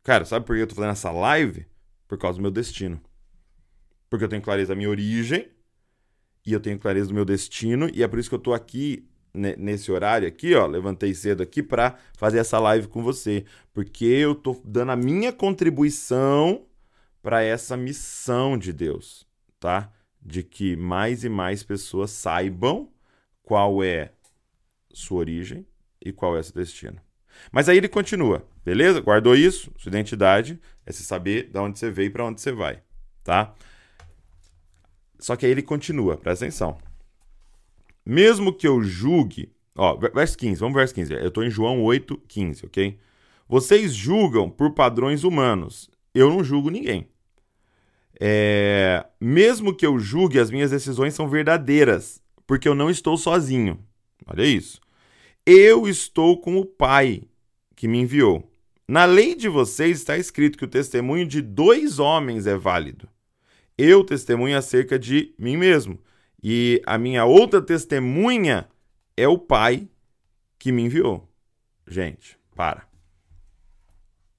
Cara, 0.02 0.24
sabe 0.24 0.44
por 0.44 0.56
que 0.56 0.62
eu 0.62 0.66
tô 0.66 0.74
fazendo 0.74 0.92
essa 0.92 1.10
live? 1.10 1.66
Por 2.08 2.18
causa 2.18 2.38
do 2.38 2.42
meu 2.42 2.50
destino. 2.50 3.00
Porque 4.10 4.24
eu 4.24 4.28
tenho 4.28 4.42
clareza 4.42 4.70
da 4.70 4.76
minha 4.76 4.90
origem 4.90 5.48
e 6.44 6.52
eu 6.52 6.60
tenho 6.60 6.78
clareza 6.78 7.08
do 7.08 7.14
meu 7.14 7.24
destino 7.24 7.88
e 7.92 8.02
é 8.02 8.08
por 8.08 8.18
isso 8.18 8.28
que 8.28 8.34
eu 8.34 8.40
tô 8.40 8.52
aqui 8.52 9.08
nesse 9.34 9.90
horário 9.90 10.28
aqui, 10.28 10.54
ó, 10.54 10.66
levantei 10.66 11.14
cedo 11.14 11.42
aqui 11.42 11.62
para 11.62 11.96
fazer 12.18 12.38
essa 12.38 12.58
live 12.58 12.86
com 12.88 13.02
você, 13.02 13.46
porque 13.72 14.04
eu 14.04 14.34
tô 14.34 14.60
dando 14.62 14.92
a 14.92 14.96
minha 14.96 15.32
contribuição 15.32 16.66
para 17.22 17.42
essa 17.42 17.74
missão 17.74 18.58
de 18.58 18.74
Deus, 18.74 19.26
tá? 19.58 19.90
De 20.20 20.42
que 20.42 20.76
mais 20.76 21.24
e 21.24 21.30
mais 21.30 21.62
pessoas 21.62 22.10
saibam 22.10 22.92
qual 23.42 23.82
é 23.82 24.12
sua 24.92 25.20
origem 25.20 25.66
e 26.04 26.12
qual 26.12 26.36
é 26.36 26.42
seu 26.42 26.54
destino. 26.54 27.00
Mas 27.50 27.68
aí 27.68 27.76
ele 27.76 27.88
continua, 27.88 28.46
beleza? 28.64 29.00
Guardou 29.00 29.34
isso? 29.34 29.72
Sua 29.76 29.90
identidade 29.90 30.60
é 30.84 30.92
se 30.92 31.02
saber 31.04 31.50
de 31.50 31.58
onde 31.58 31.78
você 31.78 31.90
veio 31.90 32.06
e 32.06 32.10
para 32.10 32.24
onde 32.24 32.40
você 32.40 32.52
vai, 32.52 32.82
tá? 33.24 33.54
Só 35.18 35.36
que 35.36 35.46
aí 35.46 35.52
ele 35.52 35.62
continua, 35.62 36.16
presta 36.16 36.44
atenção. 36.44 36.78
Mesmo 38.04 38.52
que 38.52 38.66
eu 38.66 38.82
julgue, 38.82 39.52
ó, 39.76 39.96
verso 39.96 40.36
15, 40.36 40.60
vamos 40.60 40.74
verso 40.74 40.94
15. 40.94 41.14
Eu 41.14 41.28
estou 41.28 41.44
em 41.44 41.50
João 41.50 41.82
8, 41.82 42.16
15, 42.28 42.66
ok? 42.66 42.98
Vocês 43.48 43.94
julgam 43.94 44.50
por 44.50 44.74
padrões 44.74 45.24
humanos. 45.24 45.90
Eu 46.14 46.28
não 46.28 46.42
julgo 46.42 46.70
ninguém. 46.70 47.08
É, 48.20 49.04
mesmo 49.20 49.74
que 49.74 49.86
eu 49.86 49.98
julgue, 49.98 50.38
as 50.38 50.50
minhas 50.50 50.70
decisões 50.70 51.14
são 51.14 51.28
verdadeiras, 51.28 52.22
porque 52.46 52.68
eu 52.68 52.74
não 52.74 52.90
estou 52.90 53.16
sozinho. 53.16 53.78
Olha 54.26 54.44
isso. 54.44 54.80
Eu 55.44 55.88
estou 55.88 56.40
com 56.40 56.56
o 56.56 56.64
Pai 56.64 57.24
que 57.74 57.88
me 57.88 57.98
enviou. 57.98 58.48
Na 58.86 59.04
lei 59.04 59.34
de 59.34 59.48
vocês 59.48 59.98
está 59.98 60.16
escrito 60.16 60.56
que 60.56 60.64
o 60.64 60.68
testemunho 60.68 61.26
de 61.26 61.40
dois 61.42 61.98
homens 61.98 62.46
é 62.46 62.56
válido. 62.56 63.08
Eu 63.76 64.04
testemunho 64.04 64.56
acerca 64.56 64.96
de 64.96 65.34
mim 65.36 65.56
mesmo. 65.56 65.98
E 66.40 66.80
a 66.86 66.96
minha 66.96 67.24
outra 67.24 67.60
testemunha 67.60 68.68
é 69.16 69.26
o 69.26 69.36
Pai 69.36 69.88
que 70.60 70.70
me 70.70 70.82
enviou. 70.82 71.28
Gente, 71.88 72.38
para. 72.54 72.86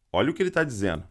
Olha 0.10 0.32
o 0.32 0.34
que 0.34 0.42
ele 0.42 0.50
está 0.50 0.64
dizendo. 0.64 1.04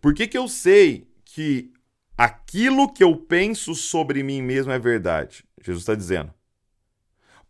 Por 0.00 0.14
que, 0.14 0.26
que 0.26 0.38
eu 0.38 0.48
sei 0.48 1.06
que 1.22 1.70
aquilo 2.16 2.90
que 2.90 3.04
eu 3.04 3.14
penso 3.14 3.74
sobre 3.74 4.22
mim 4.22 4.40
mesmo 4.40 4.72
é 4.72 4.78
verdade? 4.78 5.44
Jesus 5.60 5.82
está 5.82 5.94
dizendo. 5.94 6.32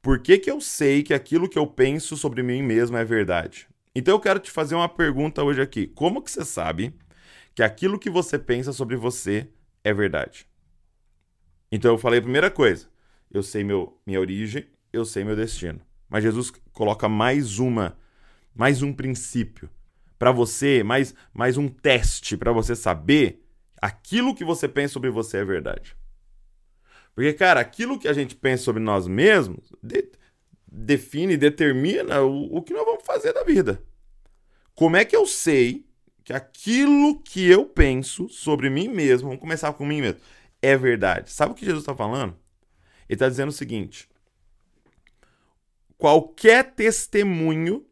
Por 0.07 0.21
que, 0.21 0.39
que 0.39 0.49
eu 0.49 0.61
sei 0.61 1.03
que 1.03 1.13
aquilo 1.13 1.49
que 1.49 1.59
eu 1.59 1.67
penso 1.67 2.17
sobre 2.17 2.41
mim 2.41 2.63
mesmo 2.63 2.97
é 2.97 3.05
verdade? 3.05 3.67
Então 3.93 4.15
eu 4.15 4.21
quero 4.21 4.39
te 4.39 4.53
fazer 4.53 4.77
uma 4.77 4.89
pergunta 4.89 5.43
hoje 5.43 5.61
aqui. 5.61 5.89
Como 5.89 6.23
que 6.23 6.31
você 6.31 6.45
sabe 6.45 6.95
que 7.57 7.61
aquilo 7.61 7.99
que 7.99 8.09
você 8.09 8.39
pensa 8.39 8.73
sobre 8.73 8.95
você 8.95 9.49
é 9.83 9.93
verdade? 9.93 10.47
Então 11.73 11.91
eu 11.91 11.99
falei 11.99 12.21
a 12.21 12.23
primeira 12.23 12.53
coisa. 12.53 12.87
Eu 13.33 13.43
sei 13.43 13.65
meu, 13.65 14.01
minha 14.07 14.21
origem, 14.21 14.65
eu 14.93 15.05
sei 15.05 15.25
meu 15.25 15.35
destino. 15.35 15.81
Mas 16.09 16.23
Jesus 16.23 16.53
coloca 16.73 17.09
mais 17.09 17.59
uma, 17.59 17.99
mais 18.55 18.83
um 18.83 18.93
princípio 18.93 19.69
para 20.17 20.31
você, 20.31 20.85
mais, 20.85 21.17
mais 21.35 21.57
um 21.57 21.67
teste 21.67 22.37
para 22.37 22.53
você 22.53 22.77
saber 22.77 23.45
aquilo 23.83 24.37
que 24.37 24.45
você 24.45 24.69
pensa 24.69 24.93
sobre 24.93 25.11
você 25.11 25.39
é 25.39 25.45
verdade. 25.45 25.97
Porque, 27.17 27.33
cara, 27.33 27.61
aquilo 27.61 27.99
que 27.99 28.09
a 28.09 28.13
gente 28.13 28.37
pensa 28.37 28.63
sobre 28.63 28.83
nós 28.83 29.09
mesmos 29.09 29.73
de, 29.83 30.07
define, 30.67 31.39
determina 31.39 32.21
o, 32.21 32.59
o 32.59 32.63
que 32.63 32.75
nós 32.75 32.85
vamos 32.85 33.07
fazer 33.07 33.33
da 33.33 33.43
vida. 33.43 33.83
Como 34.75 34.99
é 34.99 35.05
que 35.05 35.17
eu 35.17 35.25
sei 35.25 35.87
que 36.23 36.35
aquilo 36.35 37.19
que 37.23 37.49
eu 37.49 37.65
penso 37.65 38.29
sobre 38.29 38.69
mim 38.69 38.89
mesmo, 38.89 39.29
vamos 39.29 39.41
começar 39.41 39.73
com 39.73 39.87
mim 39.87 40.03
mesmo, 40.03 40.21
é 40.61 40.77
verdade. 40.77 41.33
Sabe 41.33 41.53
o 41.53 41.55
que 41.55 41.65
Jesus 41.65 41.85
está 41.85 41.97
falando? 41.97 42.37
Ele 43.09 43.15
está 43.15 43.31
dizendo 43.31 43.49
o 43.49 43.53
seguinte: 43.53 44.07
qualquer 45.97 46.75
testemunho, 46.75 47.87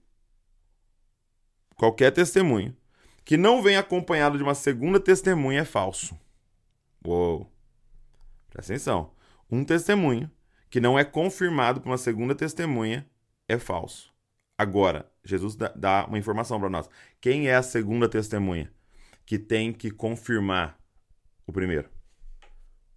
qualquer 1.77 2.11
testemunho 2.11 2.77
que 3.25 3.39
não 3.39 3.63
vem 3.63 3.79
acompanhado 3.79 4.37
de 4.37 4.43
uma 4.43 4.55
segunda 4.55 5.01
testemunha 5.01 5.61
é 5.61 5.65
falso. 5.65 6.15
Uou! 7.03 7.51
Presta 8.51 8.75
atenção. 8.75 9.14
Um 9.51 9.65
testemunho 9.65 10.31
que 10.71 10.81
não 10.81 10.99
é 10.99 11.05
confirmado 11.05 11.81
por 11.81 11.89
uma 11.89 11.99
segunda 11.99 12.35
testemunha 12.35 13.09
é 13.49 13.59
falso. 13.59 14.13
Agora, 14.57 15.11
Jesus 15.25 15.57
dá 15.57 16.07
uma 16.07 16.19
informação 16.19 16.59
para 16.59 16.71
nós. 16.71 16.89
Quem 17.21 17.49
é 17.49 17.55
a 17.55 17.63
segunda 17.63 18.09
testemunha 18.09 18.73
que 19.27 19.39
tem 19.39 19.73
que 19.73 19.91
confirmar 19.91 20.79
o 21.47 21.53
primeiro? 21.53 21.95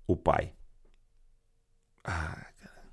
o 0.07 0.15
Pai. 0.15 0.53
Ah, 2.03 2.47
cara. 2.59 2.89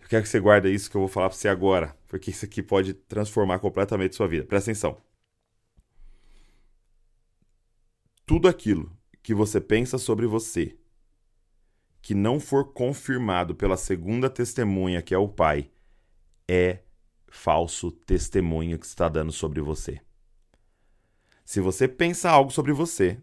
Eu 0.00 0.08
quero 0.08 0.22
que 0.22 0.28
você 0.28 0.40
guarde 0.40 0.74
isso 0.74 0.90
que 0.90 0.96
eu 0.96 1.02
vou 1.02 1.08
falar 1.08 1.28
para 1.28 1.36
você 1.36 1.48
agora, 1.48 1.94
porque 2.08 2.30
isso 2.30 2.46
aqui 2.46 2.62
pode 2.62 2.94
transformar 2.94 3.58
completamente 3.58 4.16
sua 4.16 4.26
vida. 4.26 4.46
Presta 4.46 4.70
atenção. 4.70 4.96
Tudo 8.24 8.48
aquilo 8.48 8.90
que 9.22 9.34
você 9.34 9.60
pensa 9.60 9.98
sobre 9.98 10.26
você 10.26 10.78
que 12.02 12.14
não 12.14 12.40
for 12.40 12.72
confirmado 12.72 13.54
pela 13.54 13.76
segunda 13.76 14.30
testemunha, 14.30 15.02
que 15.02 15.14
é 15.14 15.18
o 15.18 15.28
Pai, 15.28 15.70
é 16.48 16.80
falso 17.28 17.90
testemunho 17.90 18.78
que 18.78 18.86
está 18.86 19.08
dando 19.08 19.32
sobre 19.32 19.60
você. 19.60 20.00
Se 21.44 21.60
você 21.60 21.88
pensa 21.88 22.30
algo 22.30 22.50
sobre 22.50 22.72
você 22.72 23.18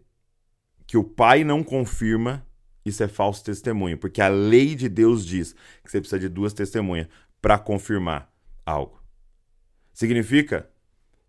que 0.86 0.96
o 0.96 1.04
pai 1.04 1.44
não 1.44 1.62
confirma, 1.62 2.46
isso 2.84 3.02
é 3.02 3.08
falso 3.08 3.44
testemunho, 3.44 3.98
porque 3.98 4.22
a 4.22 4.28
lei 4.28 4.74
de 4.74 4.88
Deus 4.88 5.24
diz 5.24 5.54
que 5.84 5.90
você 5.90 6.00
precisa 6.00 6.18
de 6.18 6.28
duas 6.28 6.52
testemunhas 6.54 7.08
para 7.40 7.58
confirmar 7.58 8.32
algo. 8.64 9.02
Significa 9.92 10.70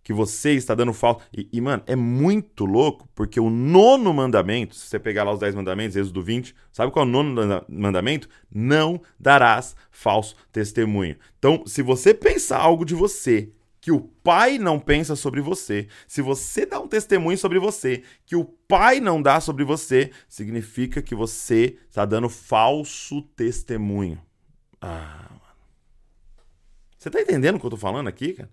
que 0.03 0.13
você 0.13 0.53
está 0.53 0.73
dando 0.73 0.93
falso. 0.93 1.21
E, 1.35 1.47
e, 1.51 1.61
mano, 1.61 1.83
é 1.85 1.95
muito 1.95 2.65
louco, 2.65 3.07
porque 3.13 3.39
o 3.39 3.49
nono 3.49 4.13
mandamento, 4.13 4.75
se 4.75 4.87
você 4.87 4.99
pegar 4.99 5.23
lá 5.23 5.33
os 5.33 5.39
dez 5.39 5.53
mandamentos, 5.53 5.95
Êxodo 5.95 6.21
20, 6.21 6.55
sabe 6.71 6.91
qual 6.91 7.05
é 7.05 7.07
o 7.07 7.11
nono 7.11 7.65
mandamento? 7.67 8.27
Não 8.53 9.01
darás 9.19 9.75
falso 9.91 10.35
testemunho. 10.51 11.15
Então, 11.37 11.63
se 11.65 11.81
você 11.81 12.13
pensar 12.13 12.59
algo 12.59 12.85
de 12.85 12.95
você 12.95 13.51
que 13.81 13.91
o 13.91 14.01
pai 14.01 14.57
não 14.57 14.79
pensa 14.79 15.15
sobre 15.15 15.41
você, 15.41 15.87
se 16.07 16.21
você 16.21 16.65
dá 16.65 16.79
um 16.79 16.87
testemunho 16.87 17.37
sobre 17.37 17.59
você 17.59 18.03
que 18.25 18.35
o 18.35 18.43
pai 18.43 18.99
não 18.99 19.21
dá 19.21 19.39
sobre 19.39 19.63
você, 19.63 20.11
significa 20.27 21.01
que 21.01 21.15
você 21.15 21.77
está 21.89 22.05
dando 22.05 22.29
falso 22.29 23.21
testemunho. 23.35 24.21
Ah, 24.81 25.27
mano. 25.29 25.39
Você 26.97 27.07
está 27.09 27.21
entendendo 27.21 27.55
o 27.55 27.59
que 27.59 27.65
eu 27.65 27.69
estou 27.69 27.79
falando 27.79 28.07
aqui, 28.07 28.33
cara? 28.33 28.49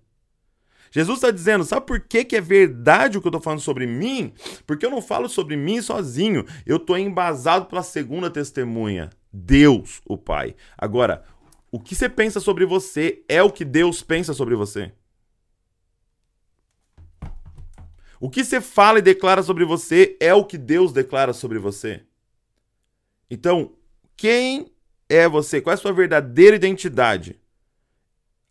Jesus 0.91 1.17
está 1.17 1.31
dizendo, 1.31 1.63
sabe 1.63 1.85
por 1.85 1.99
que, 1.99 2.23
que 2.23 2.35
é 2.35 2.41
verdade 2.41 3.17
o 3.17 3.21
que 3.21 3.27
eu 3.27 3.29
estou 3.29 3.41
falando 3.41 3.59
sobre 3.59 3.85
mim? 3.85 4.33
Porque 4.65 4.85
eu 4.85 4.89
não 4.89 5.01
falo 5.01 5.27
sobre 5.27 5.55
mim 5.55 5.81
sozinho. 5.81 6.45
Eu 6.65 6.77
estou 6.77 6.97
embasado 6.97 7.65
pela 7.65 7.83
segunda 7.83 8.29
testemunha, 8.29 9.09
Deus, 9.31 10.01
o 10.05 10.17
Pai. 10.17 10.55
Agora, 10.77 11.23
o 11.71 11.79
que 11.79 11.95
você 11.95 12.07
pensa 12.07 12.39
sobre 12.39 12.65
você 12.65 13.23
é 13.27 13.43
o 13.43 13.51
que 13.51 13.65
Deus 13.65 14.01
pensa 14.01 14.33
sobre 14.33 14.55
você. 14.55 14.91
O 18.19 18.29
que 18.29 18.43
você 18.43 18.59
fala 18.59 18.99
e 18.99 19.01
declara 19.01 19.43
sobre 19.43 19.63
você 19.63 20.17
é 20.19 20.33
o 20.33 20.43
que 20.43 20.57
Deus 20.57 20.91
declara 20.91 21.33
sobre 21.33 21.59
você. 21.59 22.01
Então, 23.29 23.73
quem 24.15 24.71
é 25.07 25.27
você? 25.27 25.61
Qual 25.61 25.71
é 25.71 25.75
a 25.75 25.77
sua 25.77 25.93
verdadeira 25.93 26.55
identidade? 26.55 27.39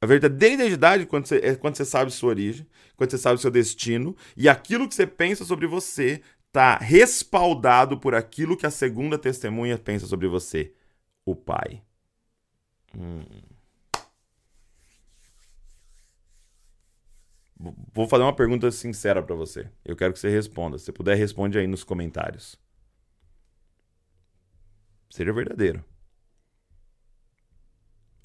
A 0.00 0.06
verdadeira 0.06 0.62
identidade 0.62 1.06
quando 1.06 1.26
você, 1.26 1.36
é 1.36 1.54
quando 1.54 1.76
você 1.76 1.84
sabe 1.84 2.10
sua 2.10 2.28
origem, 2.30 2.66
quando 2.96 3.10
você 3.10 3.18
sabe 3.18 3.40
seu 3.40 3.50
destino, 3.50 4.14
e 4.36 4.48
aquilo 4.48 4.88
que 4.88 4.94
você 4.94 5.06
pensa 5.06 5.44
sobre 5.44 5.66
você 5.66 6.22
está 6.46 6.76
respaldado 6.76 7.98
por 7.98 8.14
aquilo 8.14 8.56
que 8.56 8.66
a 8.66 8.70
segunda 8.70 9.18
testemunha 9.18 9.78
pensa 9.78 10.06
sobre 10.06 10.28
você, 10.28 10.72
o 11.24 11.34
Pai. 11.34 11.82
Hum. 12.96 13.22
Vou 17.92 18.06
fazer 18.06 18.22
uma 18.22 18.36
pergunta 18.36 18.70
sincera 18.70 19.22
para 19.22 19.34
você. 19.34 19.70
Eu 19.82 19.96
quero 19.96 20.12
que 20.12 20.18
você 20.18 20.28
responda. 20.28 20.78
Se 20.78 20.92
puder, 20.92 21.14
responde 21.16 21.58
aí 21.58 21.66
nos 21.66 21.82
comentários. 21.82 22.58
Seja 25.08 25.32
verdadeiro. 25.32 25.82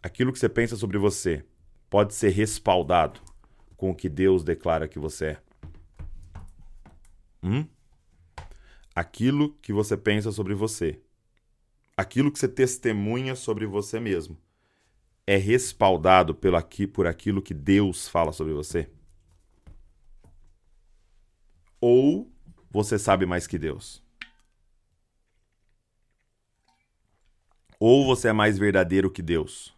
Aquilo 0.04 0.34
que 0.34 0.40
você 0.40 0.50
pensa 0.50 0.76
sobre 0.76 0.98
você 0.98 1.46
pode 1.92 2.16
ser 2.16 2.30
respaldado 2.30 3.22
com 3.78 3.92
o 3.92 3.96
que 3.96 4.10
Deus 4.10 4.44
declara 4.44 4.88
que 4.88 4.98
você 4.98 5.26
é. 5.26 5.42
Hum? 7.44 7.68
Aquilo 8.96 9.54
que 9.62 9.72
você 9.72 9.96
pensa 9.96 10.32
sobre 10.32 10.56
você, 10.56 11.00
aquilo 11.96 12.32
que 12.32 12.40
você 12.40 12.48
testemunha 12.48 13.36
sobre 13.36 13.68
você 13.68 14.00
mesmo, 14.00 14.36
é 15.28 15.38
respaldado 15.38 16.34
pelo 16.34 16.58
aqui, 16.58 16.88
por 16.88 17.06
aquilo 17.06 17.44
que 17.44 17.54
Deus 17.54 18.08
fala 18.08 18.32
sobre 18.32 18.54
você? 18.54 18.90
ou 21.82 22.32
você 22.70 23.00
sabe 23.00 23.26
mais 23.26 23.48
que 23.48 23.58
Deus? 23.58 24.04
Ou 27.80 28.06
você 28.06 28.28
é 28.28 28.34
mais 28.34 28.60
verdadeiro 28.60 29.10
que 29.10 29.24
Deus? 29.24 29.74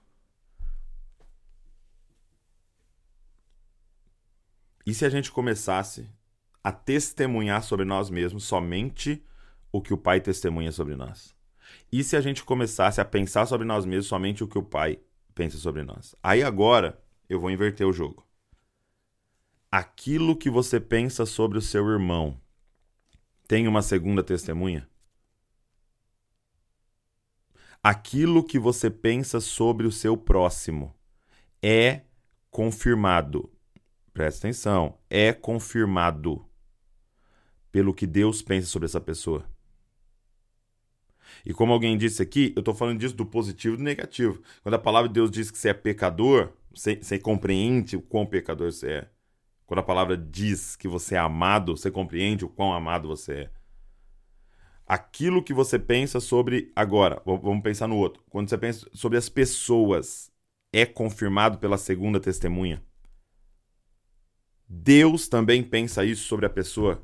E 4.85 4.93
se 4.93 5.05
a 5.05 5.09
gente 5.09 5.31
começasse 5.31 6.09
a 6.63 6.71
testemunhar 6.71 7.63
sobre 7.63 7.85
nós 7.85 8.09
mesmos 8.09 8.43
somente 8.43 9.23
o 9.71 9.81
que 9.81 9.93
o 9.93 9.97
Pai 9.97 10.19
testemunha 10.19 10.71
sobre 10.71 10.95
nós? 10.95 11.35
E 11.91 12.03
se 12.03 12.15
a 12.15 12.21
gente 12.21 12.43
começasse 12.43 12.99
a 12.99 13.05
pensar 13.05 13.45
sobre 13.45 13.65
nós 13.65 13.85
mesmos 13.85 14.07
somente 14.07 14.43
o 14.43 14.47
que 14.47 14.57
o 14.57 14.63
Pai 14.63 14.99
pensa 15.33 15.57
sobre 15.57 15.83
nós? 15.83 16.15
Aí 16.21 16.43
agora 16.43 17.01
eu 17.29 17.39
vou 17.39 17.49
inverter 17.49 17.87
o 17.87 17.93
jogo. 17.93 18.25
Aquilo 19.71 20.35
que 20.35 20.49
você 20.49 20.79
pensa 20.79 21.25
sobre 21.25 21.57
o 21.57 21.61
seu 21.61 21.87
irmão 21.89 22.39
tem 23.47 23.67
uma 23.67 23.81
segunda 23.81 24.23
testemunha? 24.23 24.87
Aquilo 27.81 28.43
que 28.43 28.57
você 28.57 28.89
pensa 28.89 29.39
sobre 29.39 29.85
o 29.85 29.91
seu 29.91 30.15
próximo 30.15 30.95
é 31.61 32.01
confirmado. 32.49 33.52
Presta 34.13 34.47
atenção, 34.47 34.99
é 35.09 35.33
confirmado 35.33 36.45
pelo 37.71 37.93
que 37.93 38.05
Deus 38.05 38.43
pensa 38.43 38.67
sobre 38.67 38.85
essa 38.85 39.01
pessoa. 39.01 39.43
E 41.43 41.51
como 41.51 41.73
alguém 41.73 41.97
disse 41.97 42.21
aqui, 42.21 42.53
eu 42.55 42.59
estou 42.59 42.75
falando 42.75 42.99
disso 42.99 43.15
do 43.15 43.25
positivo 43.25 43.73
e 43.73 43.77
do 43.77 43.83
negativo. 43.83 44.41
Quando 44.61 44.75
a 44.75 44.79
palavra 44.79 45.07
de 45.09 45.15
Deus 45.15 45.31
diz 45.31 45.49
que 45.49 45.57
você 45.57 45.69
é 45.69 45.73
pecador, 45.73 46.53
você, 46.71 46.95
você 46.95 47.17
compreende 47.17 47.97
o 47.97 48.01
quão 48.01 48.23
pecador 48.23 48.71
você 48.71 48.91
é. 48.91 49.09
Quando 49.65 49.79
a 49.79 49.83
palavra 49.83 50.15
diz 50.15 50.75
que 50.75 50.87
você 50.87 51.15
é 51.15 51.17
amado, 51.17 51.75
você 51.75 51.89
compreende 51.89 52.45
o 52.45 52.49
quão 52.49 52.71
amado 52.71 53.07
você 53.07 53.33
é. 53.33 53.51
Aquilo 54.85 55.43
que 55.43 55.53
você 55.53 55.79
pensa 55.79 56.19
sobre. 56.19 56.71
Agora, 56.75 57.19
vamos 57.25 57.63
pensar 57.63 57.87
no 57.87 57.97
outro. 57.97 58.21
Quando 58.29 58.47
você 58.47 58.57
pensa 58.59 58.87
sobre 58.93 59.17
as 59.17 59.27
pessoas, 59.27 60.31
é 60.71 60.85
confirmado 60.85 61.57
pela 61.57 61.77
segunda 61.79 62.19
testemunha. 62.19 62.83
Deus 64.75 65.27
também 65.27 65.61
pensa 65.63 66.03
isso 66.03 66.23
sobre 66.23 66.47
a 66.47 66.49
pessoa 66.49 66.99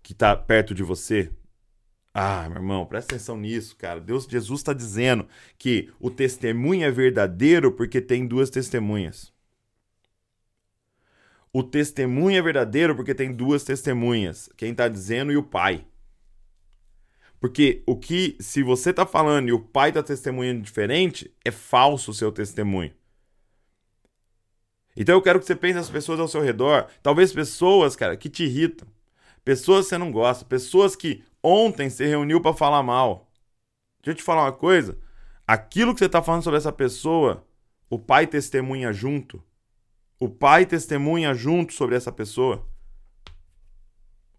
que 0.00 0.12
está 0.12 0.36
perto 0.36 0.72
de 0.72 0.84
você. 0.84 1.28
Ah, 2.12 2.48
meu 2.48 2.58
irmão, 2.58 2.86
presta 2.86 3.16
atenção 3.16 3.36
nisso, 3.36 3.74
cara. 3.76 4.00
Deus, 4.00 4.24
Jesus 4.24 4.60
está 4.60 4.72
dizendo 4.72 5.26
que 5.58 5.92
o 5.98 6.10
testemunho 6.10 6.84
é 6.84 6.90
verdadeiro 6.92 7.72
porque 7.72 8.00
tem 8.00 8.24
duas 8.24 8.50
testemunhas. 8.50 9.32
O 11.52 11.64
testemunho 11.64 12.38
é 12.38 12.42
verdadeiro 12.42 12.94
porque 12.94 13.14
tem 13.14 13.32
duas 13.32 13.64
testemunhas. 13.64 14.48
Quem 14.56 14.70
está 14.70 14.86
dizendo 14.86 15.32
e 15.32 15.36
o 15.36 15.42
Pai. 15.42 15.84
Porque 17.40 17.82
o 17.84 17.96
que, 17.96 18.36
se 18.38 18.62
você 18.62 18.90
está 18.90 19.04
falando 19.04 19.48
e 19.48 19.52
o 19.52 19.60
Pai 19.60 19.88
está 19.88 20.04
testemunhando 20.04 20.62
diferente, 20.62 21.34
é 21.44 21.50
falso 21.50 22.12
o 22.12 22.14
seu 22.14 22.30
testemunho. 22.30 22.92
Então 24.96 25.14
eu 25.14 25.22
quero 25.22 25.40
que 25.40 25.46
você 25.46 25.56
pense 25.56 25.74
nas 25.74 25.90
pessoas 25.90 26.20
ao 26.20 26.28
seu 26.28 26.40
redor. 26.40 26.86
Talvez 27.02 27.32
pessoas, 27.32 27.96
cara, 27.96 28.16
que 28.16 28.28
te 28.28 28.44
irritam. 28.44 28.86
Pessoas 29.44 29.86
que 29.86 29.90
você 29.90 29.98
não 29.98 30.12
gosta. 30.12 30.44
Pessoas 30.44 30.94
que 30.94 31.24
ontem 31.42 31.90
se 31.90 32.06
reuniu 32.06 32.40
para 32.40 32.54
falar 32.54 32.82
mal. 32.82 33.30
Deixa 34.02 34.12
eu 34.12 34.14
te 34.14 34.22
falar 34.22 34.44
uma 34.44 34.52
coisa. 34.52 34.98
Aquilo 35.46 35.92
que 35.92 35.98
você 35.98 36.06
está 36.06 36.22
falando 36.22 36.42
sobre 36.42 36.58
essa 36.58 36.72
pessoa, 36.72 37.44
o 37.90 37.98
pai 37.98 38.26
testemunha 38.26 38.92
junto. 38.92 39.42
O 40.18 40.28
pai 40.28 40.64
testemunha 40.64 41.34
junto 41.34 41.74
sobre 41.74 41.96
essa 41.96 42.12
pessoa. 42.12 42.66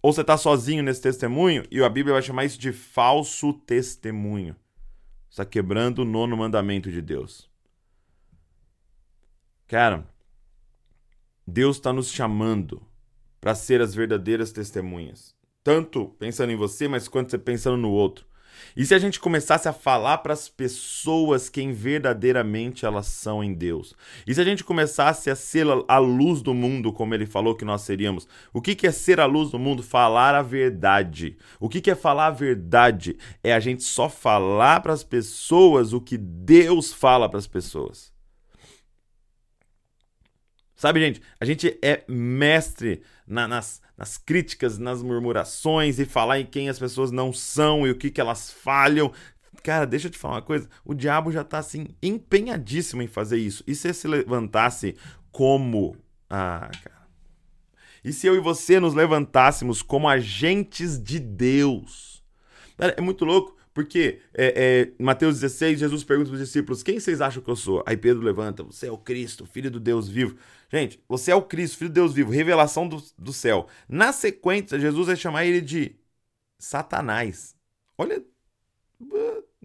Ou 0.01 0.13
você 0.13 0.21
está 0.21 0.37
sozinho 0.37 0.83
nesse 0.83 1.01
testemunho 1.01 1.65
e 1.71 1.83
a 1.83 1.89
Bíblia 1.89 2.13
vai 2.13 2.21
chamar 2.21 2.45
isso 2.45 2.59
de 2.59 2.71
falso 2.71 3.53
testemunho. 3.53 4.55
Está 5.29 5.43
quebrando 5.43 5.99
o 5.99 6.05
nono 6.05 6.37
mandamento 6.37 6.91
de 6.91 7.01
Deus. 7.01 7.49
Cara, 9.67 10.07
Deus 11.47 11.77
está 11.77 11.93
nos 11.93 12.11
chamando 12.11 12.81
para 13.39 13.53
ser 13.53 13.79
as 13.79 13.93
verdadeiras 13.93 14.51
testemunhas. 14.51 15.35
Tanto 15.63 16.07
pensando 16.17 16.51
em 16.51 16.55
você, 16.55 16.87
mas 16.87 17.07
quanto 17.07 17.29
você 17.29 17.37
pensando 17.37 17.77
no 17.77 17.91
outro. 17.91 18.25
E 18.75 18.85
se 18.85 18.95
a 18.95 18.99
gente 18.99 19.19
começasse 19.19 19.67
a 19.67 19.73
falar 19.73 20.19
para 20.19 20.33
as 20.33 20.49
pessoas 20.49 21.49
quem 21.49 21.71
verdadeiramente 21.71 22.85
elas 22.85 23.07
são 23.07 23.43
em 23.43 23.53
Deus? 23.53 23.93
E 24.25 24.33
se 24.33 24.41
a 24.41 24.43
gente 24.43 24.63
começasse 24.63 25.29
a 25.29 25.35
ser 25.35 25.67
a 25.87 25.97
luz 25.97 26.41
do 26.41 26.53
mundo, 26.53 26.91
como 26.91 27.13
ele 27.13 27.25
falou 27.25 27.55
que 27.55 27.65
nós 27.65 27.81
seríamos? 27.81 28.27
O 28.53 28.61
que, 28.61 28.73
que 28.73 28.87
é 28.87 28.91
ser 28.91 29.19
a 29.19 29.25
luz 29.25 29.51
do 29.51 29.59
mundo? 29.59 29.83
Falar 29.83 30.33
a 30.33 30.41
verdade. 30.41 31.37
O 31.59 31.69
que, 31.69 31.81
que 31.81 31.91
é 31.91 31.95
falar 31.95 32.27
a 32.27 32.31
verdade? 32.31 33.17
É 33.43 33.53
a 33.53 33.59
gente 33.59 33.83
só 33.83 34.09
falar 34.09 34.79
para 34.79 34.93
as 34.93 35.03
pessoas 35.03 35.93
o 35.93 36.01
que 36.01 36.17
Deus 36.17 36.91
fala 36.91 37.29
para 37.29 37.39
as 37.39 37.47
pessoas. 37.47 38.14
Sabe, 40.85 40.99
gente? 40.99 41.19
A 41.39 41.45
gente 41.45 41.79
é 41.81 42.03
mestre 42.07 43.01
na, 43.25 43.47
nas, 43.47 43.81
nas 43.97 44.19
críticas, 44.19 44.77
nas 44.77 45.01
murmurações 45.01 45.97
e 45.97 46.05
falar 46.05 46.39
em 46.39 46.45
quem 46.45 46.69
as 46.69 46.77
pessoas 46.77 47.09
não 47.09 47.33
são 47.33 47.87
e 47.87 47.89
o 47.89 47.95
que, 47.95 48.11
que 48.11 48.21
elas 48.21 48.51
falham. 48.51 49.11
Cara, 49.63 49.87
deixa 49.87 50.05
eu 50.05 50.11
te 50.11 50.17
falar 50.19 50.35
uma 50.35 50.41
coisa. 50.43 50.69
O 50.85 50.93
diabo 50.93 51.31
já 51.31 51.43
tá 51.43 51.57
assim, 51.57 51.87
empenhadíssimo 52.03 53.01
em 53.01 53.07
fazer 53.07 53.39
isso. 53.39 53.63
E 53.65 53.73
se 53.73 53.91
se 53.95 54.07
levantasse 54.07 54.95
como. 55.31 55.97
Ah, 56.29 56.69
cara. 56.83 57.07
E 58.03 58.13
se 58.13 58.27
eu 58.27 58.35
e 58.35 58.39
você 58.39 58.79
nos 58.79 58.93
levantássemos 58.93 59.81
como 59.81 60.07
agentes 60.07 61.01
de 61.01 61.19
Deus? 61.19 62.23
É 62.77 63.01
muito 63.01 63.25
louco. 63.25 63.55
Porque 63.75 64.21
é, 64.33 64.93
é, 64.97 65.03
Mateus 65.03 65.41
16, 65.41 65.79
Jesus 65.79 66.01
pergunta 66.05 66.29
para 66.29 66.35
os 66.35 66.41
discípulos: 66.41 66.81
Quem 66.81 66.97
vocês 66.97 67.19
acham 67.19 67.43
que 67.43 67.49
eu 67.49 67.57
sou? 67.57 67.83
Aí 67.85 67.97
Pedro 67.97 68.23
levanta: 68.23 68.63
Você 68.63 68.87
é 68.87 68.91
o 68.91 68.97
Cristo, 68.97 69.45
filho 69.45 69.69
do 69.69 69.81
Deus 69.81 70.07
vivo. 70.07 70.37
Gente, 70.71 71.01
você 71.07 71.31
é 71.31 71.35
o 71.35 71.41
Cristo, 71.41 71.77
filho 71.77 71.89
de 71.89 71.95
Deus 71.95 72.13
vivo, 72.13 72.31
revelação 72.31 72.87
do, 72.87 73.03
do 73.17 73.31
céu. 73.33 73.67
Na 73.87 74.11
sequência, 74.11 74.79
Jesus 74.79 75.07
vai 75.07 75.15
chamar 75.15 75.45
ele 75.45 75.61
de 75.61 75.95
Satanás. 76.57 77.55
Olha, 77.97 78.23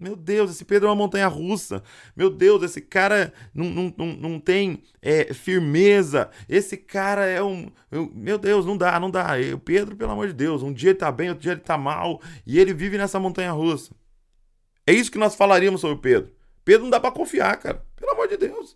meu 0.01 0.15
Deus, 0.15 0.49
esse 0.49 0.65
Pedro 0.65 0.87
é 0.87 0.89
uma 0.89 0.95
montanha 0.95 1.27
russa. 1.27 1.83
Meu 2.15 2.29
Deus, 2.29 2.63
esse 2.63 2.81
cara 2.81 3.31
não, 3.53 3.69
não, 3.69 3.93
não, 3.95 4.05
não 4.13 4.39
tem 4.39 4.81
é, 4.99 5.31
firmeza. 5.31 6.31
Esse 6.49 6.75
cara 6.75 7.25
é 7.25 7.41
um. 7.43 7.71
Meu 8.13 8.39
Deus, 8.39 8.65
não 8.65 8.75
dá, 8.75 8.99
não 8.99 9.11
dá. 9.11 9.33
Pedro, 9.63 9.95
pelo 9.95 10.11
amor 10.11 10.27
de 10.27 10.33
Deus, 10.33 10.63
um 10.63 10.73
dia 10.73 10.89
ele 10.89 10.97
tá 10.97 11.11
bem, 11.11 11.29
outro 11.29 11.43
dia 11.43 11.51
ele 11.51 11.61
tá 11.61 11.77
mal. 11.77 12.19
E 12.47 12.59
ele 12.59 12.73
vive 12.73 12.97
nessa 12.97 13.19
montanha 13.19 13.51
russa. 13.51 13.93
É 14.87 14.93
isso 14.93 15.11
que 15.11 15.19
nós 15.19 15.35
falaríamos 15.35 15.81
sobre 15.81 15.97
Pedro. 15.97 16.33
Pedro 16.65 16.83
não 16.83 16.89
dá 16.89 16.99
para 16.99 17.11
confiar, 17.11 17.55
cara. 17.57 17.85
Pelo 17.95 18.11
amor 18.13 18.27
de 18.27 18.37
Deus. 18.37 18.75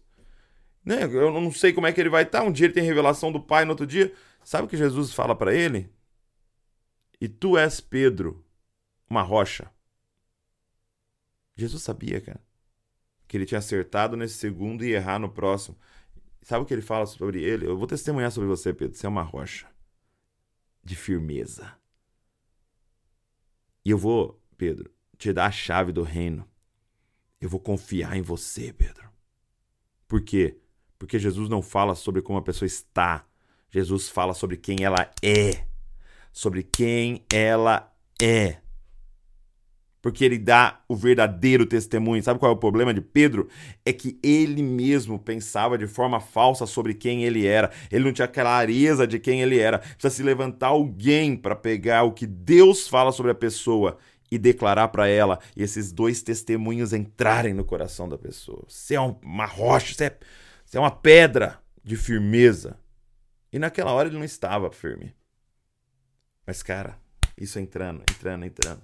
Né? 0.86 1.04
Eu 1.04 1.32
não 1.32 1.52
sei 1.52 1.74
como 1.74 1.88
é 1.88 1.91
que 1.91 2.00
ele 2.00 2.10
vai 2.10 2.24
estar. 2.24 2.43
Um 2.43 2.52
dia 2.52 2.67
ele 2.67 2.74
tem 2.74 2.84
revelação 2.84 3.32
do 3.32 3.41
Pai, 3.41 3.65
no 3.65 3.71
outro 3.71 3.88
dia. 3.88 4.13
Sabe 4.43 4.67
o 4.67 4.69
que 4.69 4.78
Jesus 4.78 5.13
fala 5.13 5.36
para 5.36 5.54
ele? 5.54 5.91
E 7.19 7.28
tu 7.28 7.58
és 7.58 7.82
Pedro, 7.82 8.45
uma 9.10 9.24
rocha. 9.24 9.71
Jesus 11.58 11.82
sabia, 11.82 12.21
cara, 12.21 12.41
que 13.28 13.36
ele 13.36 13.45
tinha 13.45 13.58
acertado 13.58 14.15
nesse 14.15 14.36
segundo 14.36 14.86
e 14.86 14.91
errar 14.91 15.17
no 15.17 15.30
próximo. 15.30 15.76
Sabe 16.41 16.63
o 16.63 16.65
que 16.67 16.74
ele 16.74 16.82
fala 16.82 17.08
sobre 17.08 17.41
ele? 17.41 17.65
Eu 17.65 17.78
vou 17.78 17.88
testemunhar 17.88 18.32
sobre 18.32 18.48
você, 18.48 18.71
Pedro. 18.71 18.95
Você 18.95 19.08
é 19.08 19.10
uma 19.10 19.24
rocha 19.24 19.67
de 20.84 20.95
firmeza. 20.95 21.76
E 23.84 23.89
eu 23.89 23.98
vou, 23.98 24.39
Pedro, 24.56 24.93
te 25.17 25.34
dar 25.34 25.48
a 25.48 25.52
chave 25.52 25.91
do 25.91 26.04
reino. 26.04 26.48
Eu 27.41 27.50
vou 27.50 27.60
confiar 27.60 28.15
em 28.15 28.21
você, 28.21 28.71
Pedro. 28.71 29.10
Por 30.08 30.21
quê? 30.21 30.60
Porque 30.97 31.19
Jesus 31.19 31.49
não 31.49 31.62
fala 31.62 31.95
sobre 31.95 32.21
como 32.21 32.39
a 32.39 32.41
pessoa 32.41 32.67
está. 32.67 33.25
Jesus 33.69 34.10
fala 34.10 34.34
sobre 34.34 34.58
quem 34.58 34.84
ela 34.84 35.10
é. 35.21 35.65
Sobre 36.31 36.63
quem 36.63 37.25
ela 37.31 37.91
é. 38.21 38.58
Porque 40.01 40.23
ele 40.23 40.38
dá 40.38 40.81
o 40.88 40.95
verdadeiro 40.95 41.65
testemunho. 41.65 42.21
Sabe 42.21 42.39
qual 42.39 42.51
é 42.51 42.55
o 42.55 42.60
problema 42.60 42.93
de 42.93 43.01
Pedro? 43.01 43.49
É 43.84 43.91
que 43.91 44.19
ele 44.21 44.62
mesmo 44.62 45.17
pensava 45.17 45.79
de 45.79 45.88
forma 45.88 46.19
falsa 46.19 46.67
sobre 46.67 46.93
quem 46.93 47.23
ele 47.23 47.47
era. 47.47 47.71
Ele 47.91 48.05
não 48.05 48.13
tinha 48.13 48.27
clareza 48.27 49.08
de 49.08 49.17
quem 49.17 49.41
ele 49.41 49.58
era. 49.58 49.79
Precisa 49.79 50.12
se 50.12 50.21
levantar 50.21 50.67
alguém 50.67 51.36
para 51.36 51.55
pegar 51.55 52.03
o 52.03 52.12
que 52.12 52.27
Deus 52.27 52.88
fala 52.88 53.12
sobre 53.12 53.31
a 53.31 53.36
pessoa 53.36 53.97
e 54.29 54.38
declarar 54.38 54.89
para 54.89 55.08
ela 55.08 55.39
e 55.55 55.63
esses 55.63 55.91
dois 55.91 56.21
testemunhos 56.21 56.93
entrarem 56.93 57.53
no 57.53 57.63
coração 57.63 58.08
da 58.08 58.17
pessoa. 58.17 58.63
Você 58.67 58.95
é 58.95 58.99
uma 58.99 59.45
rocha, 59.45 59.93
você 59.93 60.05
é 60.05 60.17
você 60.75 60.77
é 60.77 60.81
uma 60.81 60.91
pedra 60.91 61.57
de 61.81 61.95
firmeza. 61.95 62.77
E 63.51 63.57
naquela 63.57 63.93
hora 63.93 64.09
ele 64.09 64.17
não 64.17 64.25
estava 64.25 64.69
firme. 64.69 65.15
Mas, 66.45 66.61
cara, 66.61 66.97
isso 67.38 67.57
entrando, 67.59 68.01
entrando, 68.01 68.43
entrando. 68.43 68.81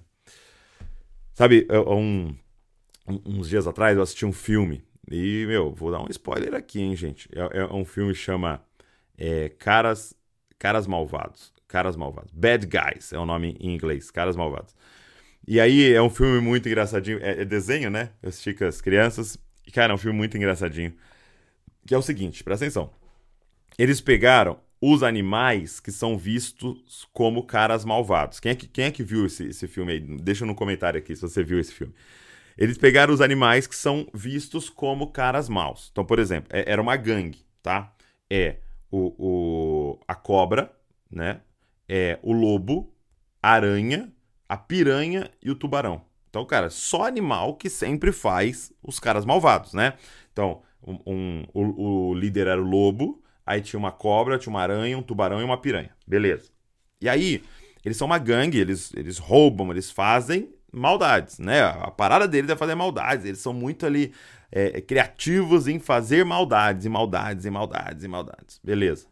Sabe, 1.34 1.68
um, 1.86 2.34
uns 3.06 3.48
dias 3.50 3.66
atrás 3.66 3.94
eu 3.94 4.02
assisti 4.02 4.24
um 4.24 4.32
filme. 4.32 4.82
E, 5.10 5.44
meu, 5.46 5.74
vou 5.74 5.90
dar 5.90 6.00
um 6.00 6.06
spoiler 6.08 6.54
aqui, 6.54 6.80
hein, 6.80 6.96
gente. 6.96 7.28
É, 7.30 7.58
é 7.58 7.66
um 7.66 7.84
filme 7.84 8.14
que 8.14 8.18
chama 8.18 8.64
é, 9.18 9.50
Caras, 9.50 10.14
Caras 10.58 10.86
Malvados. 10.86 11.52
Caras 11.68 11.94
Malvados. 11.94 12.32
Bad 12.32 12.66
Guys 12.66 13.12
é 13.12 13.18
o 13.18 13.26
nome 13.26 13.54
em 13.60 13.74
inglês. 13.74 14.10
Caras 14.10 14.34
Malvados. 14.34 14.74
E 15.46 15.60
aí 15.60 15.92
é 15.92 16.00
um 16.00 16.08
filme 16.08 16.40
muito 16.40 16.70
engraçadinho. 16.70 17.18
É, 17.20 17.42
é 17.42 17.44
desenho, 17.44 17.90
né? 17.90 18.12
Eu 18.22 18.30
assisti 18.30 18.54
com 18.54 18.64
as 18.64 18.80
crianças. 18.80 19.36
E, 19.66 19.70
cara, 19.70 19.92
é 19.92 19.94
um 19.94 19.98
filme 19.98 20.16
muito 20.16 20.38
engraçadinho. 20.38 20.94
Que 21.86 21.94
é 21.94 21.98
o 21.98 22.02
seguinte, 22.02 22.44
presta 22.44 22.64
atenção. 22.64 22.90
Eles 23.78 24.00
pegaram 24.00 24.58
os 24.80 25.02
animais 25.02 25.78
que 25.78 25.92
são 25.92 26.18
vistos 26.18 27.08
como 27.12 27.44
caras 27.44 27.84
malvados. 27.84 28.40
Quem 28.40 28.52
é 28.52 28.54
que, 28.54 28.66
quem 28.66 28.84
é 28.86 28.90
que 28.90 29.02
viu 29.02 29.26
esse, 29.26 29.46
esse 29.46 29.68
filme 29.68 29.92
aí? 29.92 30.00
Deixa 30.00 30.44
no 30.44 30.54
comentário 30.54 30.98
aqui 30.98 31.14
se 31.14 31.22
você 31.22 31.42
viu 31.42 31.58
esse 31.60 31.72
filme. 31.72 31.94
Eles 32.58 32.76
pegaram 32.76 33.14
os 33.14 33.20
animais 33.20 33.66
que 33.66 33.76
são 33.76 34.06
vistos 34.12 34.68
como 34.68 35.12
caras 35.12 35.48
maus. 35.48 35.88
Então, 35.90 36.04
por 36.04 36.18
exemplo, 36.18 36.48
é, 36.52 36.70
era 36.70 36.82
uma 36.82 36.96
gangue, 36.96 37.44
tá? 37.62 37.94
É 38.28 38.56
o, 38.90 39.14
o, 39.16 40.00
a 40.06 40.14
cobra, 40.14 40.70
né? 41.10 41.40
É 41.88 42.18
o 42.22 42.32
lobo, 42.32 42.92
a 43.42 43.52
aranha, 43.52 44.12
a 44.48 44.56
piranha 44.56 45.30
e 45.42 45.50
o 45.50 45.54
tubarão. 45.54 46.02
Então, 46.28 46.44
cara, 46.44 46.70
só 46.70 47.04
animal 47.04 47.56
que 47.56 47.68
sempre 47.70 48.10
faz 48.10 48.72
os 48.82 48.98
caras 48.98 49.24
malvados, 49.24 49.74
né? 49.74 49.94
Então, 50.32 50.62
um, 50.86 50.98
um 51.06 51.44
o, 51.52 52.08
o 52.10 52.14
líder 52.14 52.46
era 52.46 52.60
o 52.60 52.64
lobo, 52.64 53.22
aí 53.46 53.60
tinha 53.60 53.78
uma 53.78 53.92
cobra, 53.92 54.38
tinha 54.38 54.50
uma 54.50 54.62
aranha, 54.62 54.96
um 54.96 55.02
tubarão 55.02 55.40
e 55.40 55.44
uma 55.44 55.58
piranha. 55.58 55.90
Beleza. 56.06 56.50
E 57.00 57.08
aí, 57.08 57.42
eles 57.84 57.96
são 57.96 58.06
uma 58.06 58.18
gangue, 58.18 58.58
eles, 58.58 58.92
eles 58.94 59.18
roubam, 59.18 59.70
eles 59.70 59.90
fazem 59.90 60.48
maldades, 60.72 61.38
né? 61.38 61.62
A 61.62 61.90
parada 61.90 62.26
deles 62.26 62.50
é 62.50 62.56
fazer 62.56 62.74
maldades. 62.74 63.26
Eles 63.26 63.40
são 63.40 63.52
muito 63.52 63.84
ali 63.84 64.12
é, 64.50 64.80
criativos 64.80 65.68
em 65.68 65.78
fazer 65.78 66.24
maldades, 66.24 66.86
e 66.86 66.88
maldades, 66.88 67.44
e 67.44 67.50
maldades, 67.50 68.04
e 68.04 68.08
maldades. 68.08 68.60
Beleza. 68.62 69.06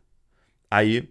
Aí 0.70 1.10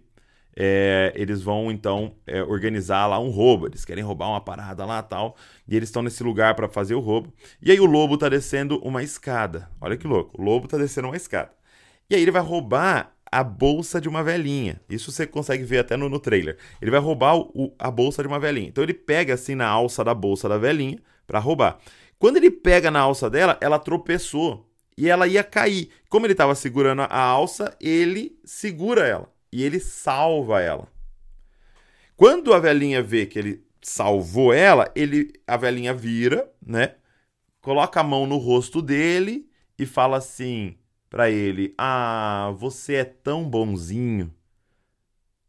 é, 0.56 1.12
eles 1.14 1.42
vão 1.42 1.70
então 1.70 2.14
é, 2.26 2.42
organizar 2.42 3.06
lá 3.06 3.18
um 3.18 3.30
roubo. 3.30 3.66
Eles 3.66 3.84
querem 3.84 4.02
roubar 4.02 4.28
uma 4.28 4.40
parada 4.40 4.84
lá 4.84 5.02
tal. 5.02 5.36
E 5.66 5.76
eles 5.76 5.88
estão 5.88 6.02
nesse 6.02 6.22
lugar 6.22 6.54
para 6.54 6.68
fazer 6.68 6.94
o 6.94 7.00
roubo. 7.00 7.32
E 7.62 7.70
aí 7.70 7.80
o 7.80 7.86
lobo 7.86 8.18
tá 8.18 8.28
descendo 8.28 8.78
uma 8.78 9.02
escada. 9.02 9.68
Olha 9.80 9.96
que 9.96 10.06
louco. 10.06 10.40
O 10.40 10.44
lobo 10.44 10.68
tá 10.68 10.76
descendo 10.76 11.08
uma 11.08 11.16
escada. 11.16 11.50
E 12.08 12.14
aí 12.14 12.22
ele 12.22 12.30
vai 12.30 12.42
roubar 12.42 13.14
a 13.30 13.44
bolsa 13.44 14.00
de 14.00 14.08
uma 14.08 14.24
velhinha. 14.24 14.80
Isso 14.88 15.12
você 15.12 15.26
consegue 15.26 15.62
ver 15.62 15.78
até 15.78 15.96
no, 15.96 16.08
no 16.08 16.18
trailer. 16.18 16.58
Ele 16.82 16.90
vai 16.90 17.00
roubar 17.00 17.36
o, 17.36 17.72
a 17.78 17.90
bolsa 17.90 18.22
de 18.22 18.28
uma 18.28 18.40
velhinha. 18.40 18.68
Então 18.68 18.82
ele 18.82 18.94
pega 18.94 19.34
assim 19.34 19.54
na 19.54 19.68
alça 19.68 20.02
da 20.02 20.12
bolsa 20.12 20.48
da 20.48 20.58
velhinha 20.58 20.98
para 21.26 21.38
roubar. 21.38 21.78
Quando 22.18 22.36
ele 22.38 22.50
pega 22.50 22.90
na 22.90 23.00
alça 23.00 23.30
dela, 23.30 23.56
ela 23.60 23.78
tropeçou 23.78 24.68
e 24.98 25.08
ela 25.08 25.28
ia 25.28 25.44
cair. 25.44 25.90
Como 26.08 26.26
ele 26.26 26.32
estava 26.32 26.54
segurando 26.56 27.02
a 27.02 27.18
alça, 27.18 27.74
ele 27.80 28.36
segura 28.44 29.06
ela 29.06 29.28
e 29.52 29.62
ele 29.62 29.80
salva 29.80 30.60
ela. 30.60 30.88
Quando 32.16 32.52
a 32.52 32.58
velhinha 32.58 33.02
vê 33.02 33.26
que 33.26 33.38
ele 33.38 33.64
salvou 33.82 34.52
ela, 34.52 34.90
ele 34.94 35.32
a 35.46 35.56
velhinha 35.56 35.94
vira, 35.94 36.50
né? 36.64 36.94
Coloca 37.60 38.00
a 38.00 38.04
mão 38.04 38.26
no 38.26 38.36
rosto 38.36 38.82
dele 38.82 39.48
e 39.78 39.86
fala 39.86 40.18
assim: 40.18 40.76
para 41.10 41.28
ele: 41.28 41.74
Ah, 41.76 42.54
você 42.56 42.94
é 42.94 43.04
tão 43.04 43.48
bonzinho. 43.48 44.32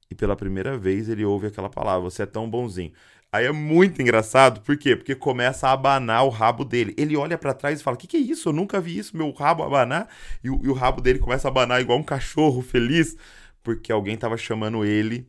E 0.10 0.16
pela 0.16 0.36
primeira 0.36 0.78
vez 0.78 1.08
ele 1.08 1.24
ouve 1.24 1.48
aquela 1.48 1.70
palavra: 1.70 2.02
Você 2.02 2.24
é 2.24 2.26
tão 2.26 2.50
bonzinho. 2.50 2.92
Aí 3.34 3.46
é 3.46 3.52
muito 3.52 4.02
engraçado, 4.02 4.60
por 4.60 4.76
quê? 4.76 4.94
Porque 4.94 5.16
começa 5.16 5.70
a 5.70 5.72
abanar 5.72 6.26
o 6.26 6.30
rabo 6.30 6.66
dele. 6.66 6.94
Ele 6.98 7.16
olha 7.16 7.38
para 7.38 7.54
trás 7.54 7.80
e 7.80 7.84
fala: 7.84 7.96
Que 7.96 8.08
que 8.08 8.18
é 8.18 8.20
isso? 8.20 8.50
Eu 8.50 8.54
nunca 8.54 8.82
vi 8.82 8.98
isso, 8.98 9.16
meu 9.16 9.32
rabo 9.32 9.64
abanar. 9.64 10.10
E 10.44 10.48
e 10.48 10.50
o 10.50 10.74
rabo 10.74 11.00
dele 11.02 11.20
começa 11.20 11.48
a 11.48 11.52
abanar 11.52 11.80
igual 11.80 12.00
um 12.00 12.04
cachorro 12.04 12.62
feliz, 12.62 13.16
porque 13.64 13.92
alguém 13.92 14.18
tava 14.18 14.38
chamando 14.38 14.84
ele 14.86 15.28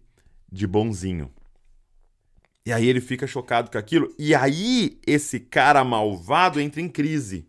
de 0.50 0.66
bonzinho. 0.66 1.30
E 2.64 2.72
aí 2.72 2.86
ele 2.86 3.00
fica 3.00 3.26
chocado 3.26 3.70
com 3.70 3.78
aquilo. 3.78 4.14
E 4.18 4.34
aí 4.34 5.00
esse 5.06 5.40
cara 5.40 5.82
malvado 5.84 6.60
entra 6.60 6.80
em 6.80 6.88
crise. 6.88 7.48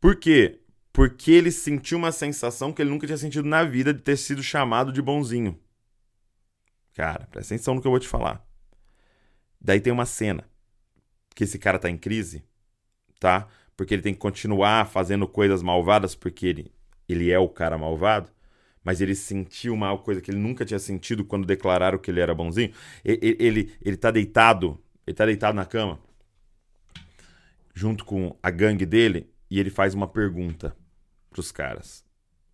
Por 0.00 0.16
quê? 0.16 0.60
porque 0.92 1.30
ele 1.30 1.50
sentiu 1.50 1.98
uma 1.98 2.12
sensação 2.12 2.72
que 2.72 2.82
ele 2.82 2.90
nunca 2.90 3.06
tinha 3.06 3.16
sentido 3.16 3.48
na 3.48 3.64
vida 3.64 3.94
de 3.94 4.02
ter 4.02 4.16
sido 4.16 4.42
chamado 4.42 4.92
de 4.92 5.00
bonzinho. 5.00 5.58
Cara, 6.94 7.26
presta 7.30 7.54
atenção 7.54 7.74
no 7.74 7.80
que 7.80 7.86
eu 7.86 7.92
vou 7.92 8.00
te 8.00 8.08
falar. 8.08 8.44
Daí 9.60 9.80
tem 9.80 9.92
uma 9.92 10.06
cena 10.06 10.44
que 11.34 11.44
esse 11.44 11.58
cara 11.58 11.78
tá 11.78 11.88
em 11.88 11.96
crise, 11.96 12.44
tá? 13.18 13.48
Porque 13.76 13.94
ele 13.94 14.02
tem 14.02 14.12
que 14.12 14.20
continuar 14.20 14.86
fazendo 14.88 15.26
coisas 15.28 15.62
malvadas 15.62 16.14
porque 16.14 16.46
ele, 16.46 16.74
ele 17.08 17.30
é 17.30 17.38
o 17.38 17.48
cara 17.48 17.78
malvado, 17.78 18.30
mas 18.84 19.00
ele 19.00 19.14
sentiu 19.14 19.74
uma 19.74 19.96
coisa 19.98 20.20
que 20.20 20.30
ele 20.30 20.38
nunca 20.38 20.64
tinha 20.64 20.78
sentido 20.78 21.24
quando 21.24 21.46
declararam 21.46 21.98
que 21.98 22.10
ele 22.10 22.20
era 22.20 22.34
bonzinho. 22.34 22.72
Ele, 23.04 23.36
ele, 23.38 23.76
ele 23.80 23.96
tá 23.96 24.10
deitado, 24.10 24.82
ele 25.06 25.14
tá 25.14 25.26
deitado 25.26 25.54
na 25.54 25.66
cama, 25.66 26.00
junto 27.74 28.04
com 28.04 28.36
a 28.42 28.50
gangue 28.50 28.86
dele, 28.86 29.30
e 29.50 29.58
ele 29.58 29.70
faz 29.70 29.94
uma 29.94 30.08
pergunta 30.08 30.76
para 31.28 31.40
os 31.40 31.52
caras. 31.52 32.04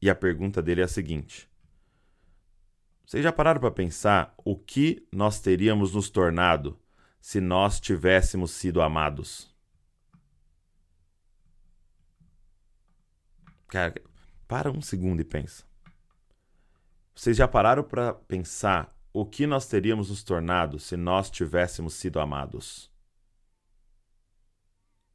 E 0.01 0.11
a 0.11 0.15
pergunta 0.15 0.63
dele 0.63 0.81
é 0.81 0.85
a 0.85 0.89
seguinte: 0.89 1.49
Vocês 3.07 3.23
já 3.23 3.33
pararam 3.33 3.61
para 3.61 3.71
pensar 3.71 4.35
o 4.45 4.57
que 4.57 5.07
nós 5.13 5.41
teríamos 5.41 5.95
nos 5.95 6.11
tornado 6.11 6.79
se 7.21 7.41
nós 7.41 7.81
tivéssemos 7.81 8.51
sido 8.51 8.83
amados? 8.83 9.55
Cara, 13.69 13.95
para 14.47 14.71
um 14.71 14.81
segundo 14.81 15.21
e 15.21 15.25
pensa. 15.25 15.66
Vocês 17.17 17.35
já 17.35 17.49
pararam 17.49 17.83
para 17.83 18.13
pensar 18.13 18.95
o 19.11 19.25
que 19.25 19.47
nós 19.47 19.67
teríamos 19.67 20.11
nos 20.11 20.23
tornado 20.23 20.79
se 20.79 20.99
nós 20.99 21.31
tivéssemos 21.31 21.95
sido 21.95 22.21
amados? 22.21 22.91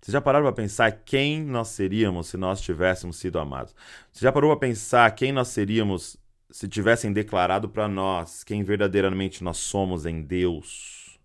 Você 0.01 0.11
já 0.11 0.19
parou 0.19 0.41
para 0.41 0.63
pensar 0.63 0.91
quem 0.91 1.45
nós 1.45 1.67
seríamos 1.67 2.25
se 2.25 2.37
nós 2.37 2.59
tivéssemos 2.59 3.17
sido 3.17 3.37
amados? 3.37 3.75
Você 4.11 4.25
já 4.25 4.31
parou 4.31 4.49
para 4.49 4.67
pensar 4.67 5.11
quem 5.11 5.31
nós 5.31 5.49
seríamos 5.49 6.17
se 6.49 6.67
tivessem 6.67 7.13
declarado 7.13 7.69
para 7.69 7.87
nós 7.87 8.43
quem 8.43 8.63
verdadeiramente 8.63 9.43
nós 9.43 9.57
somos 9.57 10.07
em 10.07 10.23
Deus? 10.23 11.19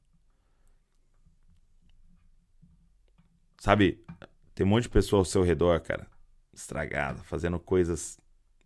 Sabe, 3.57 4.05
tem 4.55 4.67
um 4.67 4.69
monte 4.69 4.83
de 4.83 4.91
pessoa 4.91 5.21
ao 5.21 5.25
seu 5.25 5.43
redor, 5.43 5.81
cara, 5.81 6.07
estragada, 6.53 7.23
fazendo 7.23 7.59
coisas 7.59 8.21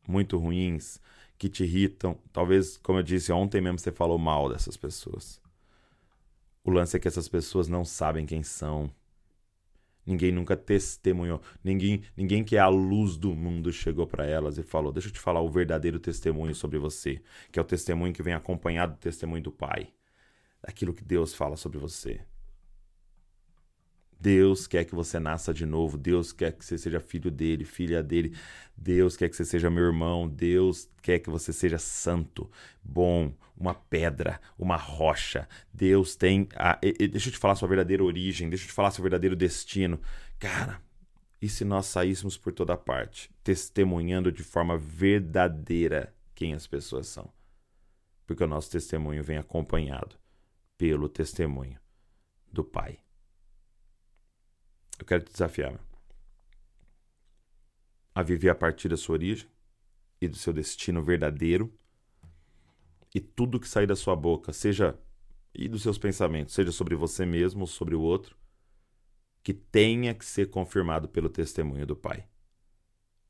muito 0.09 0.37
ruins 0.37 1.01
que 1.41 1.49
te 1.49 1.65
irritam. 1.65 2.19
Talvez, 2.33 2.77
como 2.77 2.99
eu 2.99 3.03
disse 3.03 3.33
ontem 3.33 3.63
mesmo, 3.63 3.79
você 3.79 3.91
falou 3.91 4.19
mal 4.19 4.51
dessas 4.51 4.77
pessoas. 4.77 5.41
O 6.63 6.71
lance 6.71 6.95
é 6.95 7.01
que 7.01 7.09
essas 7.09 7.29
pessoas 7.29 7.67
não 7.67 7.83
sabem 7.83 8.27
quem 8.27 8.43
são 8.43 8.93
Ninguém 10.07 10.33
nunca 10.33 10.57
testemunhou. 10.57 11.41
Ninguém, 11.63 12.03
ninguém 12.17 12.43
que 12.43 12.57
é 12.57 12.59
a 12.59 12.69
luz 12.69 13.17
do 13.17 13.35
mundo 13.35 13.73
chegou 13.73 14.07
para 14.07 14.27
elas 14.27 14.59
e 14.59 14.63
falou: 14.63 14.91
Deixa 14.91 15.09
eu 15.09 15.13
te 15.13 15.21
falar 15.21 15.41
o 15.41 15.49
verdadeiro 15.49 16.01
testemunho 16.01 16.55
sobre 16.55 16.79
você, 16.79 17.23
que 17.53 17.59
é 17.59 17.63
o 17.63 17.65
testemunho 17.65 18.13
que 18.13 18.23
vem 18.23 18.35
acompanhado 18.35 18.95
do 18.95 18.99
testemunho 18.99 19.43
do 19.43 19.53
Pai, 19.53 19.89
daquilo 20.63 20.95
que 20.95 21.05
Deus 21.05 21.35
fala 21.35 21.57
sobre 21.57 21.79
você. 21.79 22.21
Deus 24.21 24.67
quer 24.67 24.85
que 24.85 24.95
você 24.95 25.19
nasça 25.19 25.55
de 25.55 25.65
novo. 25.65 25.97
Deus 25.97 26.31
quer 26.31 26.53
que 26.53 26.63
você 26.63 26.77
seja 26.77 27.01
filho 27.01 27.31
dele, 27.31 27.65
filha 27.65 28.03
dele. 28.03 28.37
Deus 28.77 29.17
quer 29.17 29.31
que 29.31 29.37
você 29.37 29.47
seja 29.47 29.71
meu 29.71 29.85
irmão. 29.85 30.29
Deus 30.29 30.91
quer 31.01 31.21
que 31.21 31.31
você 31.31 31.55
seja 31.55 31.79
santo, 31.79 32.51
bom, 32.83 33.33
uma 33.57 33.73
pedra, 33.73 34.39
uma 34.59 34.77
rocha. 34.77 35.49
Deus 35.73 36.17
tem. 36.17 36.47
A... 36.55 36.79
Deixa 37.11 37.29
eu 37.29 37.33
te 37.33 37.39
falar 37.39 37.55
sua 37.55 37.69
verdadeira 37.69 38.05
origem. 38.05 38.51
Deixa 38.51 38.65
eu 38.65 38.69
te 38.69 38.75
falar 38.75 38.91
seu 38.91 39.03
verdadeiro 39.03 39.35
destino. 39.35 39.99
Cara, 40.39 40.83
e 41.41 41.49
se 41.49 41.65
nós 41.65 41.87
saíssemos 41.87 42.37
por 42.37 42.53
toda 42.53 42.77
parte, 42.77 43.31
testemunhando 43.43 44.31
de 44.31 44.43
forma 44.43 44.77
verdadeira 44.77 46.15
quem 46.35 46.53
as 46.53 46.67
pessoas 46.67 47.07
são? 47.07 47.33
Porque 48.27 48.45
o 48.45 48.47
nosso 48.47 48.71
testemunho 48.71 49.25
vem 49.25 49.39
acompanhado 49.39 50.17
pelo 50.77 51.09
testemunho 51.09 51.79
do 52.53 52.63
Pai. 52.63 52.99
Eu 55.01 55.07
quero 55.07 55.25
te 55.25 55.33
desafiar 55.33 55.81
a 58.15 58.23
viver 58.23 58.51
a 58.51 58.55
partir 58.55 58.89
da 58.89 58.99
sua 58.99 59.15
origem 59.15 59.49
e 60.21 60.29
do 60.29 60.37
seu 60.37 60.53
destino 60.53 61.03
verdadeiro. 61.03 61.73
E 63.15 63.19
tudo 63.19 63.59
que 63.59 63.67
sair 63.67 63.87
da 63.87 63.97
sua 63.97 64.15
boca, 64.15 64.53
seja 64.53 64.97
e 65.55 65.67
dos 65.69 65.83
seus 65.83 65.99
pensamentos, 65.99 66.55
seja 66.55 66.71
sobre 66.71 66.95
você 66.95 67.25
mesmo 67.25 67.63
ou 67.63 67.67
sobre 67.67 67.95
o 67.95 68.01
outro, 68.01 68.37
que 69.43 69.53
tenha 69.53 70.15
que 70.15 70.25
ser 70.25 70.51
confirmado 70.51 71.09
pelo 71.09 71.29
testemunho 71.29 71.87
do 71.87 71.97
Pai, 71.97 72.25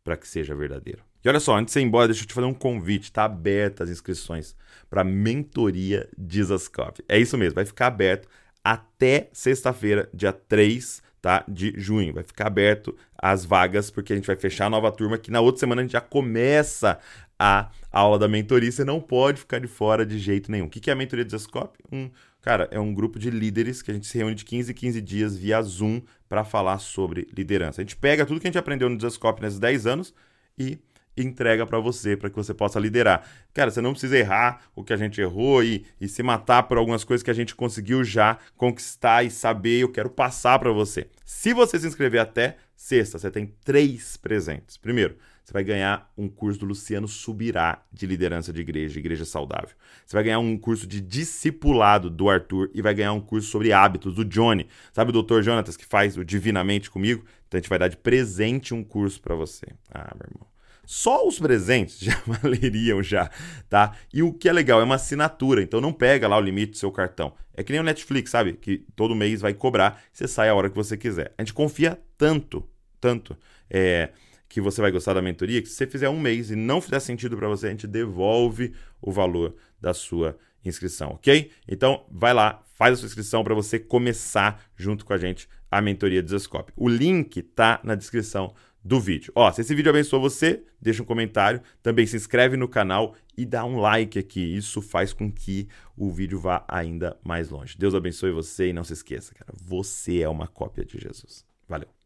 para 0.05 0.17
que 0.17 0.29
seja 0.29 0.55
verdadeiro. 0.55 1.03
E 1.25 1.29
olha 1.29 1.41
só, 1.41 1.57
antes 1.57 1.73
de 1.73 1.81
ir 1.81 1.85
embora, 1.85 2.09
deixa 2.09 2.25
eu 2.25 2.27
te 2.27 2.35
fazer 2.35 2.47
um 2.47 2.53
convite. 2.53 3.05
Está 3.05 3.25
aberta 3.25 3.85
as 3.85 3.91
inscrições 3.91 4.57
para 4.89 5.03
a 5.03 5.05
mentoria 5.05 6.11
Dizascov. 6.19 6.97
É 7.09 7.19
isso 7.19 7.39
mesmo, 7.39 7.55
vai 7.55 7.65
ficar 7.65 7.87
aberto 7.87 8.29
até 8.63 9.31
sexta-feira, 9.33 10.11
dia 10.13 10.33
3 10.33 11.03
tá? 11.21 11.45
De 11.49 11.75
junho. 11.77 12.15
Vai 12.15 12.23
ficar 12.23 12.47
aberto 12.47 12.97
as 13.17 13.45
vagas, 13.45 13.91
porque 13.91 14.13
a 14.13 14.17
gente 14.17 14.27
vai 14.27 14.37
fechar 14.37 14.67
a 14.67 14.71
nova 14.71 14.91
turma, 14.91 15.19
que 15.19 15.31
na 15.31 15.41
outra 15.41 15.61
semana 15.61 15.83
a 15.83 15.85
gente 15.85 15.93
já 15.93 16.01
começa 16.01 16.99
a 17.39 17.71
aula 17.91 18.19
da 18.19 18.29
mentoria. 18.29 18.71
Você 18.71 18.85
não 18.85 19.01
pode 19.01 19.41
ficar 19.41 19.59
de 19.59 19.67
fora 19.67 20.05
de 20.05 20.19
jeito 20.19 20.51
nenhum. 20.51 20.67
O 20.67 20.71
que 20.71 20.91
é 20.91 20.93
a 20.93 20.97
mentoria 20.97 21.25
do 21.25 21.31
Zascope? 21.31 21.79
Um, 21.91 22.11
cara, 22.41 22.69
é 22.71 22.79
um 22.79 22.93
grupo 22.93 23.19
de 23.19 23.31
líderes 23.31 23.83
que 23.83 23.91
a 23.91 23.95
gente 23.95 24.07
se 24.07 24.19
reúne 24.19 24.35
de 24.35 24.45
15 24.45 24.73
em 24.73 24.75
15 24.75 25.01
dias 25.01 25.37
via 25.37 25.63
Zoom 25.63 26.03
para 26.29 26.45
falar 26.45 26.79
sobre 26.79 27.27
liderança. 27.37 27.81
A 27.81 27.85
gente 27.85 27.97
pega 27.97 28.27
tudo 28.27 28.41
que 28.41 28.47
a 28.47 28.51
gente 28.51 28.59
aprendeu 28.59 28.89
no 28.89 29.01
Zascope 29.01 29.43
nesses 29.43 29.59
10 29.59 29.87
anos 29.87 30.15
e 30.59 30.79
entrega 31.17 31.67
para 31.67 31.79
você, 31.79 32.17
para 32.17 32.31
que 32.31 32.37
você 32.37 32.55
possa 32.55 32.79
liderar. 32.79 33.27
Cara, 33.53 33.71
você 33.71 33.81
não 33.81 33.93
precisa 33.93 34.17
errar 34.17 34.63
o 34.75 34.85
que 34.85 34.93
a 34.93 34.97
gente 34.97 35.21
errou 35.21 35.63
e, 35.63 35.85
e 36.01 36.09
se 36.09 36.23
matar 36.23 36.65
por 36.65 36.79
algumas 36.79 37.05
coisas 37.05 37.23
que 37.23 37.31
a 37.31 37.35
gente 37.35 37.55
conseguiu 37.55 38.03
já 38.05 38.39
conquistar 38.57 39.25
e 39.25 39.31
saber. 39.31 39.81
Eu 39.81 39.91
quero 39.91 40.11
passar 40.11 40.59
para 40.59 40.73
você. 40.73 41.09
Se 41.25 41.53
você 41.53 41.79
se 41.79 41.87
inscrever 41.87 42.21
até 42.21 42.57
sexta, 42.77 43.19
você 43.19 43.31
tem 43.31 43.55
três 43.65 44.17
presentes. 44.17 44.77
Primeiro, 44.77 45.17
você 45.45 45.53
vai 45.53 45.65
ganhar 45.65 46.09
um 46.17 46.29
curso 46.29 46.61
do 46.61 46.67
Luciano 46.67 47.09
Subirá 47.09 47.83
de 47.93 48.07
liderança 48.07 48.53
de 48.53 48.61
igreja, 48.61 49.01
igreja 49.01 49.25
saudável. 49.25 49.71
Você 50.07 50.17
vai 50.17 50.23
ganhar 50.23 50.39
um 50.39 50.57
curso 50.57 50.87
de 50.87 51.01
discipulado 51.01 52.09
do 52.09 52.31
Arthur 52.31 52.71
e 52.73 52.81
vai 52.81 52.95
ganhar 52.95 53.13
um 53.13 53.21
curso 53.21 53.49
sobre 53.49 53.73
hábitos 53.73 54.15
do 54.15 54.25
Johnny. 54.25 54.69
Sabe 54.93 55.11
o 55.11 55.23
Dr. 55.23 55.43
Jonatas 55.43 55.77
que 55.77 55.85
faz 55.85 56.17
o 56.17 56.25
Divinamente 56.25 56.89
comigo? 56.89 57.25
Então 57.49 57.59
a 57.59 57.61
gente 57.61 57.69
vai 57.69 57.81
dar 57.81 57.89
de 57.89 57.97
presente 57.97 58.73
um 58.73 58.85
curso 58.85 59.21
para 59.21 59.35
você. 59.35 59.67
Ah, 59.93 60.15
meu 60.15 60.29
irmão. 60.31 60.50
Só 60.93 61.25
os 61.25 61.39
presentes 61.39 62.01
já 62.03 62.21
valeriam 62.27 63.01
já, 63.01 63.31
tá? 63.69 63.97
E 64.13 64.25
o 64.25 64.33
que 64.33 64.49
é 64.49 64.53
legal 64.53 64.81
é 64.81 64.83
uma 64.83 64.97
assinatura, 64.97 65.63
então 65.63 65.81
não 65.81 65.93
pega 65.93 66.27
lá 66.27 66.37
o 66.37 66.41
limite 66.41 66.73
do 66.73 66.79
seu 66.79 66.91
cartão. 66.91 67.33
É 67.55 67.63
que 67.63 67.71
nem 67.71 67.81
o 67.81 67.85
Netflix, 67.85 68.33
sabe? 68.33 68.55
Que 68.55 68.79
todo 68.97 69.15
mês 69.15 69.41
vai 69.41 69.55
cobrar, 69.55 70.03
você 70.13 70.27
sai 70.27 70.49
a 70.49 70.55
hora 70.55 70.69
que 70.69 70.75
você 70.75 70.97
quiser. 70.97 71.33
A 71.39 71.43
gente 71.43 71.55
confia 71.55 71.97
tanto, 72.19 72.69
tanto, 73.01 73.39
é, 73.71 74.11
que 74.49 74.61
você 74.61 74.81
vai 74.81 74.91
gostar 74.91 75.15
da 75.15 75.23
mentoria, 75.23 75.63
que 75.63 75.69
se 75.69 75.77
você 75.77 75.87
fizer 75.87 76.09
um 76.09 76.19
mês 76.19 76.51
e 76.51 76.57
não 76.57 76.81
fizer 76.81 76.99
sentido 76.99 77.37
para 77.37 77.47
você, 77.47 77.69
a 77.69 77.71
gente 77.71 77.87
devolve 77.87 78.75
o 79.01 79.13
valor 79.13 79.55
da 79.81 79.95
sua 79.95 80.37
inscrição, 80.65 81.11
ok? 81.11 81.53
Então, 81.69 82.05
vai 82.11 82.35
lá, 82.35 82.65
faz 82.75 82.95
a 82.95 82.97
sua 82.97 83.07
inscrição 83.07 83.45
para 83.45 83.55
você 83.55 83.79
começar 83.79 84.61
junto 84.77 85.05
com 85.05 85.13
a 85.13 85.19
gente 85.19 85.49
a 85.71 85.81
mentoria 85.81 86.21
do 86.21 86.29
Zescope. 86.29 86.73
O 86.77 86.89
link 86.89 87.43
tá 87.43 87.79
na 87.85 87.95
descrição 87.95 88.53
do 88.83 89.01
vídeo. 89.01 89.33
Ó, 89.35 89.51
se 89.53 89.61
esse 89.61 89.75
vídeo 89.75 89.91
abençoou 89.91 90.23
você, 90.23 90.63
deixa 90.81 91.03
um 91.03 91.07
comentário, 91.07 91.61
também 91.83 92.07
se 92.07 92.17
inscreve 92.17 92.57
no 92.57 92.69
canal 92.69 93.15
e 93.37 93.45
dá 93.45 93.65
um 93.65 93.79
like 93.79 94.19
aqui. 94.19 94.41
Isso 94.41 94.81
faz 94.81 95.13
com 95.13 95.31
que 95.31 95.69
o 95.97 96.11
vídeo 96.11 96.39
vá 96.39 96.65
ainda 96.67 97.17
mais 97.23 97.51
longe. 97.51 97.77
Deus 97.79 97.95
abençoe 97.95 98.33
você 98.33 98.69
e 98.69 98.73
não 98.73 98.85
se 98.85 98.93
esqueça, 98.93 99.35
cara, 99.35 99.53
você 99.55 100.21
é 100.21 100.29
uma 100.29 100.47
cópia 100.47 100.85
de 100.85 100.99
Jesus. 100.99 101.45
Valeu. 101.69 102.00